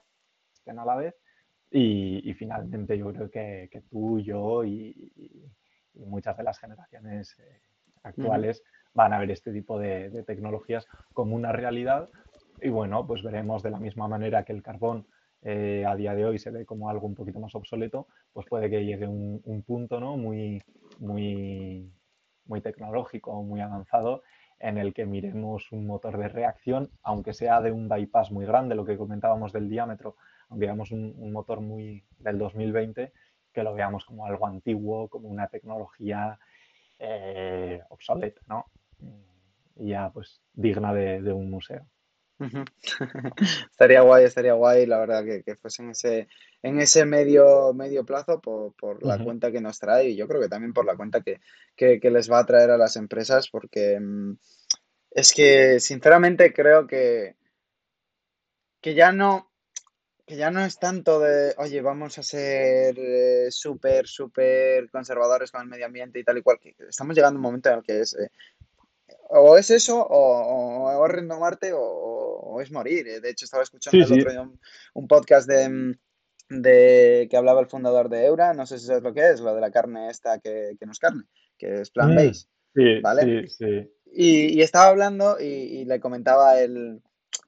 [0.52, 1.16] estén a la vez
[1.72, 5.12] y, finalmente yo creo que, tú, yo y,
[5.94, 7.62] muchas de las generaciones eh,
[8.04, 12.10] actuales van a ver este tipo de, tecnologías como una realidad
[12.62, 15.08] y bueno, pues veremos de la misma manera que el carbón
[15.42, 18.70] eh, a día de hoy se ve como algo un poquito más obsoleto, pues puede
[18.70, 20.18] que llegue un, un punto ¿no?
[20.18, 20.62] muy,
[21.00, 21.92] muy,
[22.46, 24.24] muy tecnológico, muy avanzado,
[24.60, 28.76] en el que miremos un motor de reacción, aunque sea de un bypass muy grande,
[28.76, 30.18] lo que comentábamos del diámetro,
[30.50, 33.14] aunque veamos un, motor muy del 2020,
[33.54, 36.38] que lo veamos como algo antiguo, como una tecnología
[37.00, 38.66] eh, obsoleta, ¿no?
[39.76, 41.86] Ya pues digna de un museo.
[43.72, 46.28] estaría guay, estaría guay, la verdad, que, que fuese en ese,
[46.62, 50.42] en ese medio, medio plazo por, por la cuenta que nos trae y yo creo
[50.42, 51.42] que también por la cuenta que,
[51.76, 54.38] que, les va a traer a las empresas porque mm,
[55.12, 57.36] es que sinceramente creo que,
[58.82, 59.50] que ya no
[60.26, 65.64] que ya no es tanto de, oye, vamos a ser eh, súper, súper conservadores con
[65.64, 67.84] el medio ambiente y tal y cual, que estamos llegando a un momento en el
[67.84, 68.30] que es, eh,
[69.30, 73.08] o es eso, o, o, es Marte, o, es morir.
[73.08, 74.50] Eh, de hecho, estaba escuchando el otro día
[74.94, 75.96] un, podcast de,
[76.50, 79.54] de, que hablaba el fundador de Eura, no sé si sabes lo que es, lo
[79.54, 81.24] de la carne esta que, que no es carne,
[81.58, 82.48] que es plant-based.
[82.74, 83.48] Mm, sí, ¿vale?
[83.48, 83.92] sí, sí.
[84.12, 87.02] Y, estaba hablando y, le comentaba el,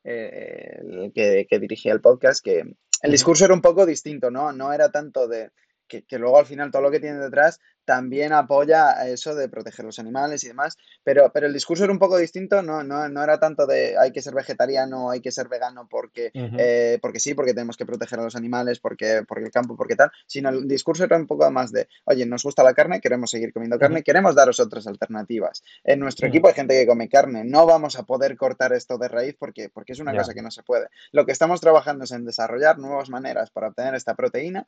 [0.04, 2.64] el que, que, dirigía el podcast que
[3.02, 4.52] el discurso era un poco distinto, ¿no?
[4.52, 5.50] No era tanto de
[5.88, 7.60] que, que, luego al final todo lo que tiene detrás
[7.92, 12.00] también apoya eso de proteger los animales y demás, pero, pero el discurso era un
[12.00, 15.50] poco distinto, no, no, no era tanto de hay que ser vegetariano, hay que ser
[15.50, 19.52] vegano porque, eh, porque sí, porque tenemos que proteger a los animales, porque, porque el
[19.52, 22.74] campo, porque tal, sino el discurso era un poco más de, oye, nos gusta la
[22.74, 25.62] carne, queremos seguir comiendo carne, queremos daros otras alternativas.
[25.84, 29.10] En nuestro equipo hay gente que come carne, no vamos a poder cortar esto de
[29.10, 30.88] raíz porque, porque es una cosa que no se puede.
[31.12, 34.66] Lo que estamos trabajando es en desarrollar nuevas maneras para obtener esta proteína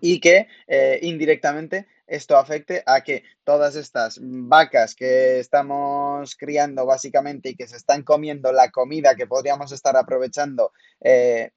[0.00, 7.50] y que eh, indirectamente esto afecte a que todas estas vacas que estamos criando básicamente
[7.50, 11.50] y que se están comiendo la comida que podríamos estar aprovechando eh,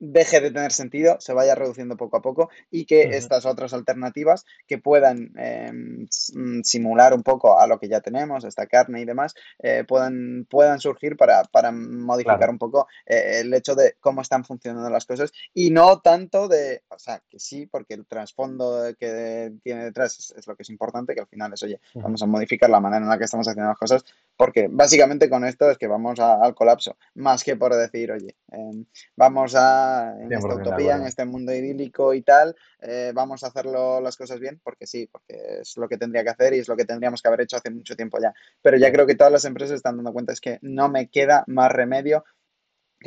[0.00, 4.46] deje de tener sentido, se vaya reduciendo poco a poco y que estas otras alternativas
[4.66, 9.04] que puedan em, mm, simular un poco a lo que ya tenemos, esta carne y
[9.04, 14.44] demás, eh, puedan, puedan surgir para, modificar un poco eh, el hecho de cómo están
[14.44, 19.52] funcionando las cosas y no tanto de, o sea, que sí, porque el trasfondo que
[19.62, 22.70] tiene detrás es, lo que es importante, que al final es, oye, vamos a modificar
[22.70, 24.04] la manera en la que estamos haciendo las cosas,
[24.40, 28.86] porque básicamente con esto es que vamos al colapso, más que por decir, oye, em,
[29.14, 34.00] vamos a en esta utopía, en este mundo idílico y tal, eh, vamos a hacerlo
[34.00, 36.74] las cosas bien, porque sí, porque es lo que tendría que hacer y es lo
[36.74, 38.32] que tendríamos que haber hecho hace mucho tiempo ya.
[38.62, 41.44] Pero ya creo que todas las empresas están dando cuenta, es que no me queda
[41.46, 42.24] más remedio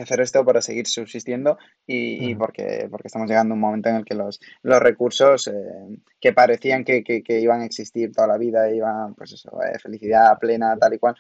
[0.02, 4.06] hacer esto para seguir subsistiendo y, porque, porque estamos llegando a un momento en el
[4.06, 5.54] que los, los recursos eh,
[6.20, 10.76] que parecían que, iban a existir toda la vida, iban, pues eso, eh, felicidad plena,
[10.78, 11.16] tal y cual,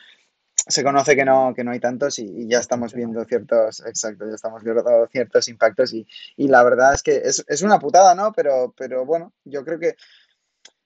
[0.55, 4.35] se conoce que no, que no hay tantos y, ya estamos viendo ciertos, exacto, ya
[4.35, 6.07] estamos viendo ciertos impactos y,
[6.37, 8.31] la verdad es que es, es, una putada, ¿no?
[8.33, 9.95] Pero, pero bueno, yo creo que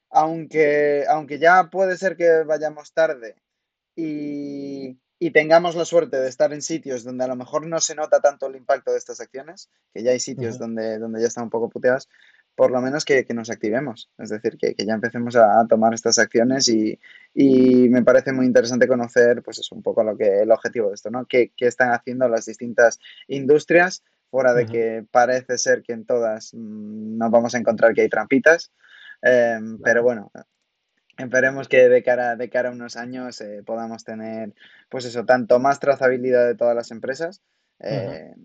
[0.10, 3.36] aunque, aunque ya puede ser que vayamos tarde
[3.96, 7.96] y, y tengamos la suerte de estar en sitios donde a lo mejor no se
[7.96, 11.46] nota tanto el impacto de estas acciones, que ya hay sitios donde, donde ya están
[11.46, 12.08] un poco puteadas,
[12.58, 16.68] por lo menos que, nos activemos, es decir, que, ya empecemos a, tomar estas acciones
[16.68, 17.00] y,
[17.90, 21.12] me parece muy interesante conocer, pues es un poco lo que el objetivo de esto,
[21.12, 21.26] ¿no?
[21.26, 24.04] ¿Qué, están haciendo las distintas industrias?
[24.32, 28.10] Fuera de que parece ser que en todas mm, no vamos a encontrar que hay
[28.10, 28.72] trampitas,
[29.22, 30.32] em, pero bueno,
[31.18, 34.54] Esperemos que de cara, de cara a unos años eh, podamos tener,
[34.90, 37.42] pues eso, tanto más trazabilidad de todas las empresas,
[37.80, 38.36] eh,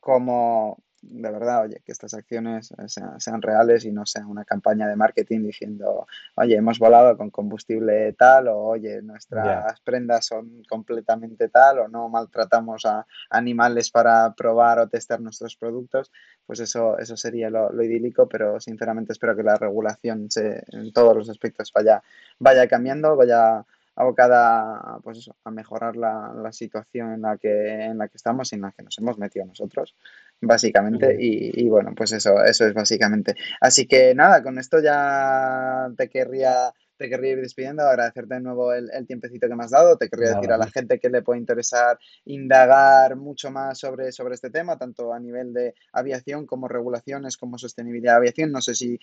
[0.00, 2.88] como de verdad, oye, que estas acciones eh,
[3.18, 8.12] sean, reales y no sea una campaña de marketing diciendo, oye, hemos volado con combustible
[8.12, 14.78] tal, o oye, nuestras prendas son completamente tal, o no maltratamos a animales para probar
[14.78, 16.12] o testar nuestros productos,
[16.46, 21.16] pues eso, eso sería lo, idílico, pero sinceramente espero que la regulación se, en todos
[21.16, 22.02] los aspectos vaya,
[22.38, 23.64] vaya cambiando, vaya
[23.94, 28.52] abocada pues eso, a mejorar la, la, situación en la, que, en la que estamos
[28.52, 29.94] y en la que nos hemos metido nosotros,
[30.40, 31.16] básicamente.
[31.18, 33.34] Y, bueno, pues eso, eso es básicamente.
[33.60, 38.72] Así que nada, con esto ya te querría, te querría ir despidiendo, agradecerte de nuevo
[38.72, 39.98] el, el tiempecito que me has dado.
[39.98, 44.34] Te querría decir a la gente que le puede interesar indagar mucho más sobre, sobre
[44.34, 48.52] este tema, tanto a nivel de aviación como regulaciones, como sostenibilidad de aviación.
[48.52, 48.98] No sé si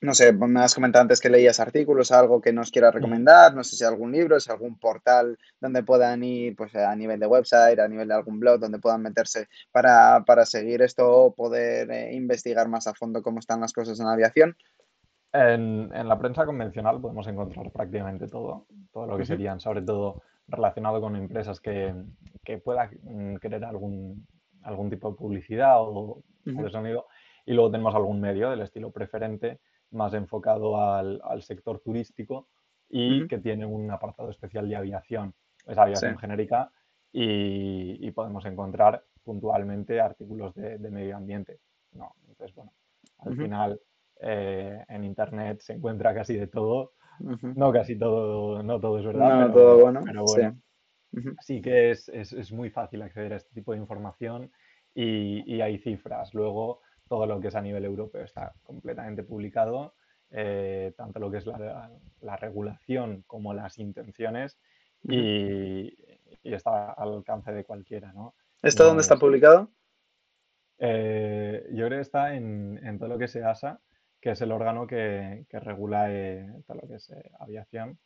[0.00, 3.64] no sé, me has comentado antes que leías artículos, algo que nos quieras recomendar, no
[3.64, 7.78] sé si algún libro, si algún portal donde puedan ir, pues a nivel de website,
[7.78, 12.68] a nivel de algún blog, donde puedan meterse para, seguir esto o poder eh, investigar
[12.68, 14.56] más a fondo cómo están las cosas en la aviación.
[15.32, 21.00] En, la prensa convencional podemos encontrar prácticamente todo, todo lo que serían, sobre todo relacionado
[21.00, 21.94] con empresas que,
[22.44, 24.26] que puedan mm, querer algún,
[24.62, 27.06] algún tipo de publicidad o, de sonido.
[27.46, 29.60] Y luego tenemos algún medio del estilo preferente
[29.94, 32.48] más enfocado al, sector turístico
[32.88, 35.34] y que tiene un apartado especial de aviación.
[35.66, 36.70] Es aviación genérica
[37.12, 41.60] y, podemos encontrar puntualmente artículos de, medio ambiente.
[41.92, 42.72] No, entonces, bueno,
[43.18, 43.80] al final
[44.20, 46.92] eh, en Internet se encuentra casi de todo.
[47.20, 49.46] No casi todo, no todo es verdad.
[49.46, 50.00] No, pero, todo bueno.
[50.04, 50.56] Pero bueno
[51.40, 51.60] sí.
[51.60, 54.50] que es, es, muy fácil acceder a este tipo de información
[54.94, 56.34] y, y hay cifras.
[56.34, 59.94] Luego, todo lo que es a nivel europeo está completamente publicado,
[60.30, 64.58] eh, tanto lo que es la, regulación como las intenciones
[65.02, 65.94] y,
[66.42, 68.12] está al alcance de cualquiera.
[68.12, 68.34] ¿no?
[68.62, 69.70] ¿Esto dónde está publicado?
[70.78, 73.80] Eh, yo creo que está en, todo lo que es EASA,
[74.20, 77.98] que es el órgano que, regula eh, todo lo que es aviación.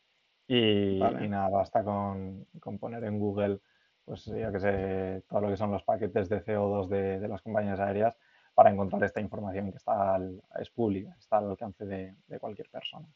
[0.47, 2.47] Y, nada, basta con,
[2.79, 3.59] poner en Google,
[4.03, 7.79] pues yo que sé, todo lo que son los paquetes de CO2 de las compañías
[7.79, 8.17] aéreas
[8.59, 10.19] para encontrar esta información que está
[10.59, 13.07] es pública, está al alcance de cualquier persona.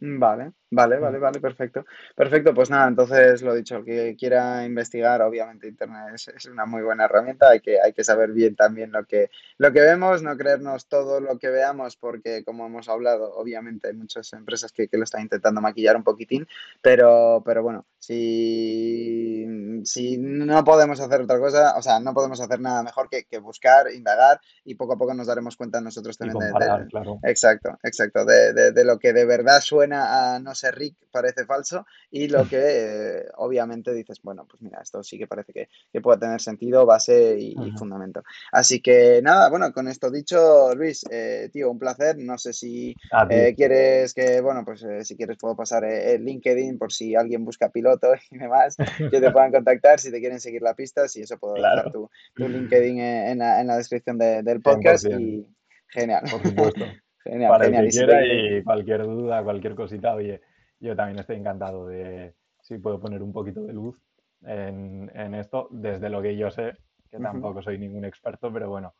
[0.00, 1.84] Vale, vale, vale, vale, perfecto.
[2.14, 6.82] Perfecto, pues nada, entonces lo dicho, el que quiera investigar, obviamente Internet es, una muy
[6.82, 10.36] buena herramienta, hay que, hay que saber bien también lo que, lo que vemos, no
[10.36, 15.04] creernos todo lo que veamos, porque como hemos hablado, obviamente hay muchas empresas que, lo
[15.04, 16.46] están intentando maquillar un poquitín,
[16.80, 19.46] pero, pero bueno, si,
[19.84, 23.90] si no podemos hacer otra cosa, o sea, no podemos hacer nada mejor que, buscar,
[23.92, 28.84] indagar y poco a poco nos daremos cuenta nosotros también de, Exacto, exacto, de, de
[28.84, 33.24] lo que de verdad suena a no ser Rick, parece falso, y lo que eh,
[33.36, 37.56] obviamente dices, bueno, pues mira, esto sí que parece que, puede tener sentido, base y,
[37.76, 38.22] fundamento.
[38.52, 42.16] Así que nada, bueno, con esto dicho, Luis, eh, tío, un placer.
[42.18, 42.94] No sé si
[43.30, 47.70] eh, quieres que, bueno, pues si quieres puedo pasar el LinkedIn por si alguien busca
[47.70, 51.36] piloto y demás, que te puedan contactar si te quieren seguir la pista, si eso
[51.38, 55.46] puedo dejar tu, LinkedIn en la, descripción del podcast y
[55.88, 56.24] genial.
[56.30, 56.84] Por supuesto.
[57.24, 60.40] Genial, para el que quiera y cualquier duda, cualquier cosita, oye,
[60.80, 64.00] yo también estoy encantado de si puedo poner un poquito de luz
[64.44, 66.74] en, esto, desde lo que yo sé,
[67.10, 68.94] que tampoco soy ningún experto, pero bueno,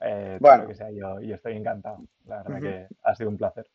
[0.00, 0.66] eh, bueno.
[0.66, 2.04] que sea, yo, estoy encantado.
[2.26, 3.66] La verdad que ha sido un placer.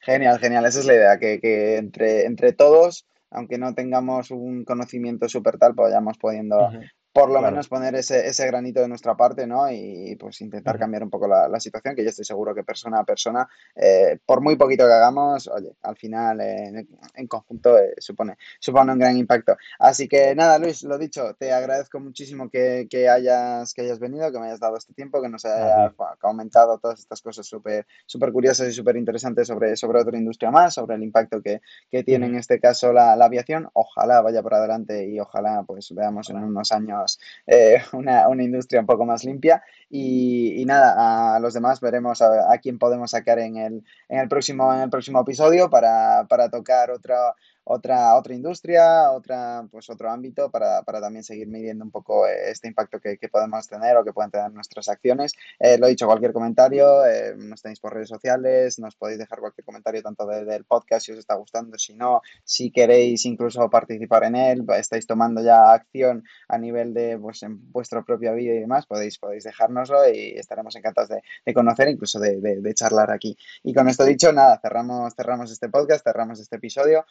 [0.00, 5.28] Genial, genial, esa es la idea, que, entre, entre todos, aunque no tengamos un conocimiento
[5.28, 6.70] súper tal, pues vayamos pudiendo
[7.12, 9.70] por lo menos poner ese, ese, granito de nuestra parte, ¿no?
[9.70, 13.00] Y pues intentar cambiar un poco la, la, situación, que yo estoy seguro que persona
[13.00, 17.94] a persona, eh, por muy poquito que hagamos, oye, al final eh, en conjunto eh,
[17.98, 19.56] supone, supone un gran impacto.
[19.78, 24.32] Así que nada, Luis, lo dicho, te agradezco muchísimo que, que hayas, que hayas venido,
[24.32, 28.32] que me hayas dado este tiempo, que nos hayas comentado todas estas cosas súper súper
[28.32, 31.60] curiosas y súper interesantes sobre, sobre otra industria más, sobre el impacto que,
[31.90, 33.68] que tiene en este caso la, la, aviación.
[33.72, 37.01] Ojalá vaya por adelante y ojalá pues veamos en unos años
[37.46, 39.62] eh, una, una, industria un poco más limpia.
[39.90, 44.28] Y, nada, a los demás veremos a, a, quién podemos sacar en el, en el,
[44.28, 50.10] próximo, en el próximo episodio para, para tocar otra otra, otra industria, otra, pues otro
[50.10, 53.96] ámbito para, para también seguir midiendo un poco eh, este impacto que, que, podemos tener
[53.96, 55.32] o que pueden tener nuestras acciones.
[55.58, 59.40] Eh, lo he dicho, cualquier comentario, eh, nos tenéis por redes sociales, nos podéis dejar
[59.40, 63.68] cualquier comentario tanto de, del podcast si os está gustando, si no, si queréis incluso
[63.70, 68.54] participar en él, estáis tomando ya acción a nivel de pues, en vuestra propia vida
[68.54, 73.10] y demás, podéis, podéis dejárnoslo y estaremos encantados de, de conocer, incluso de, de, charlar
[73.10, 73.36] aquí.
[73.62, 77.04] Y con esto dicho, nada, cerramos, cerramos este podcast, cerramos este episodio.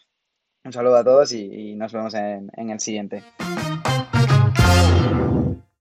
[0.63, 3.23] Un saludo a todos y, nos vemos en, en el siguiente.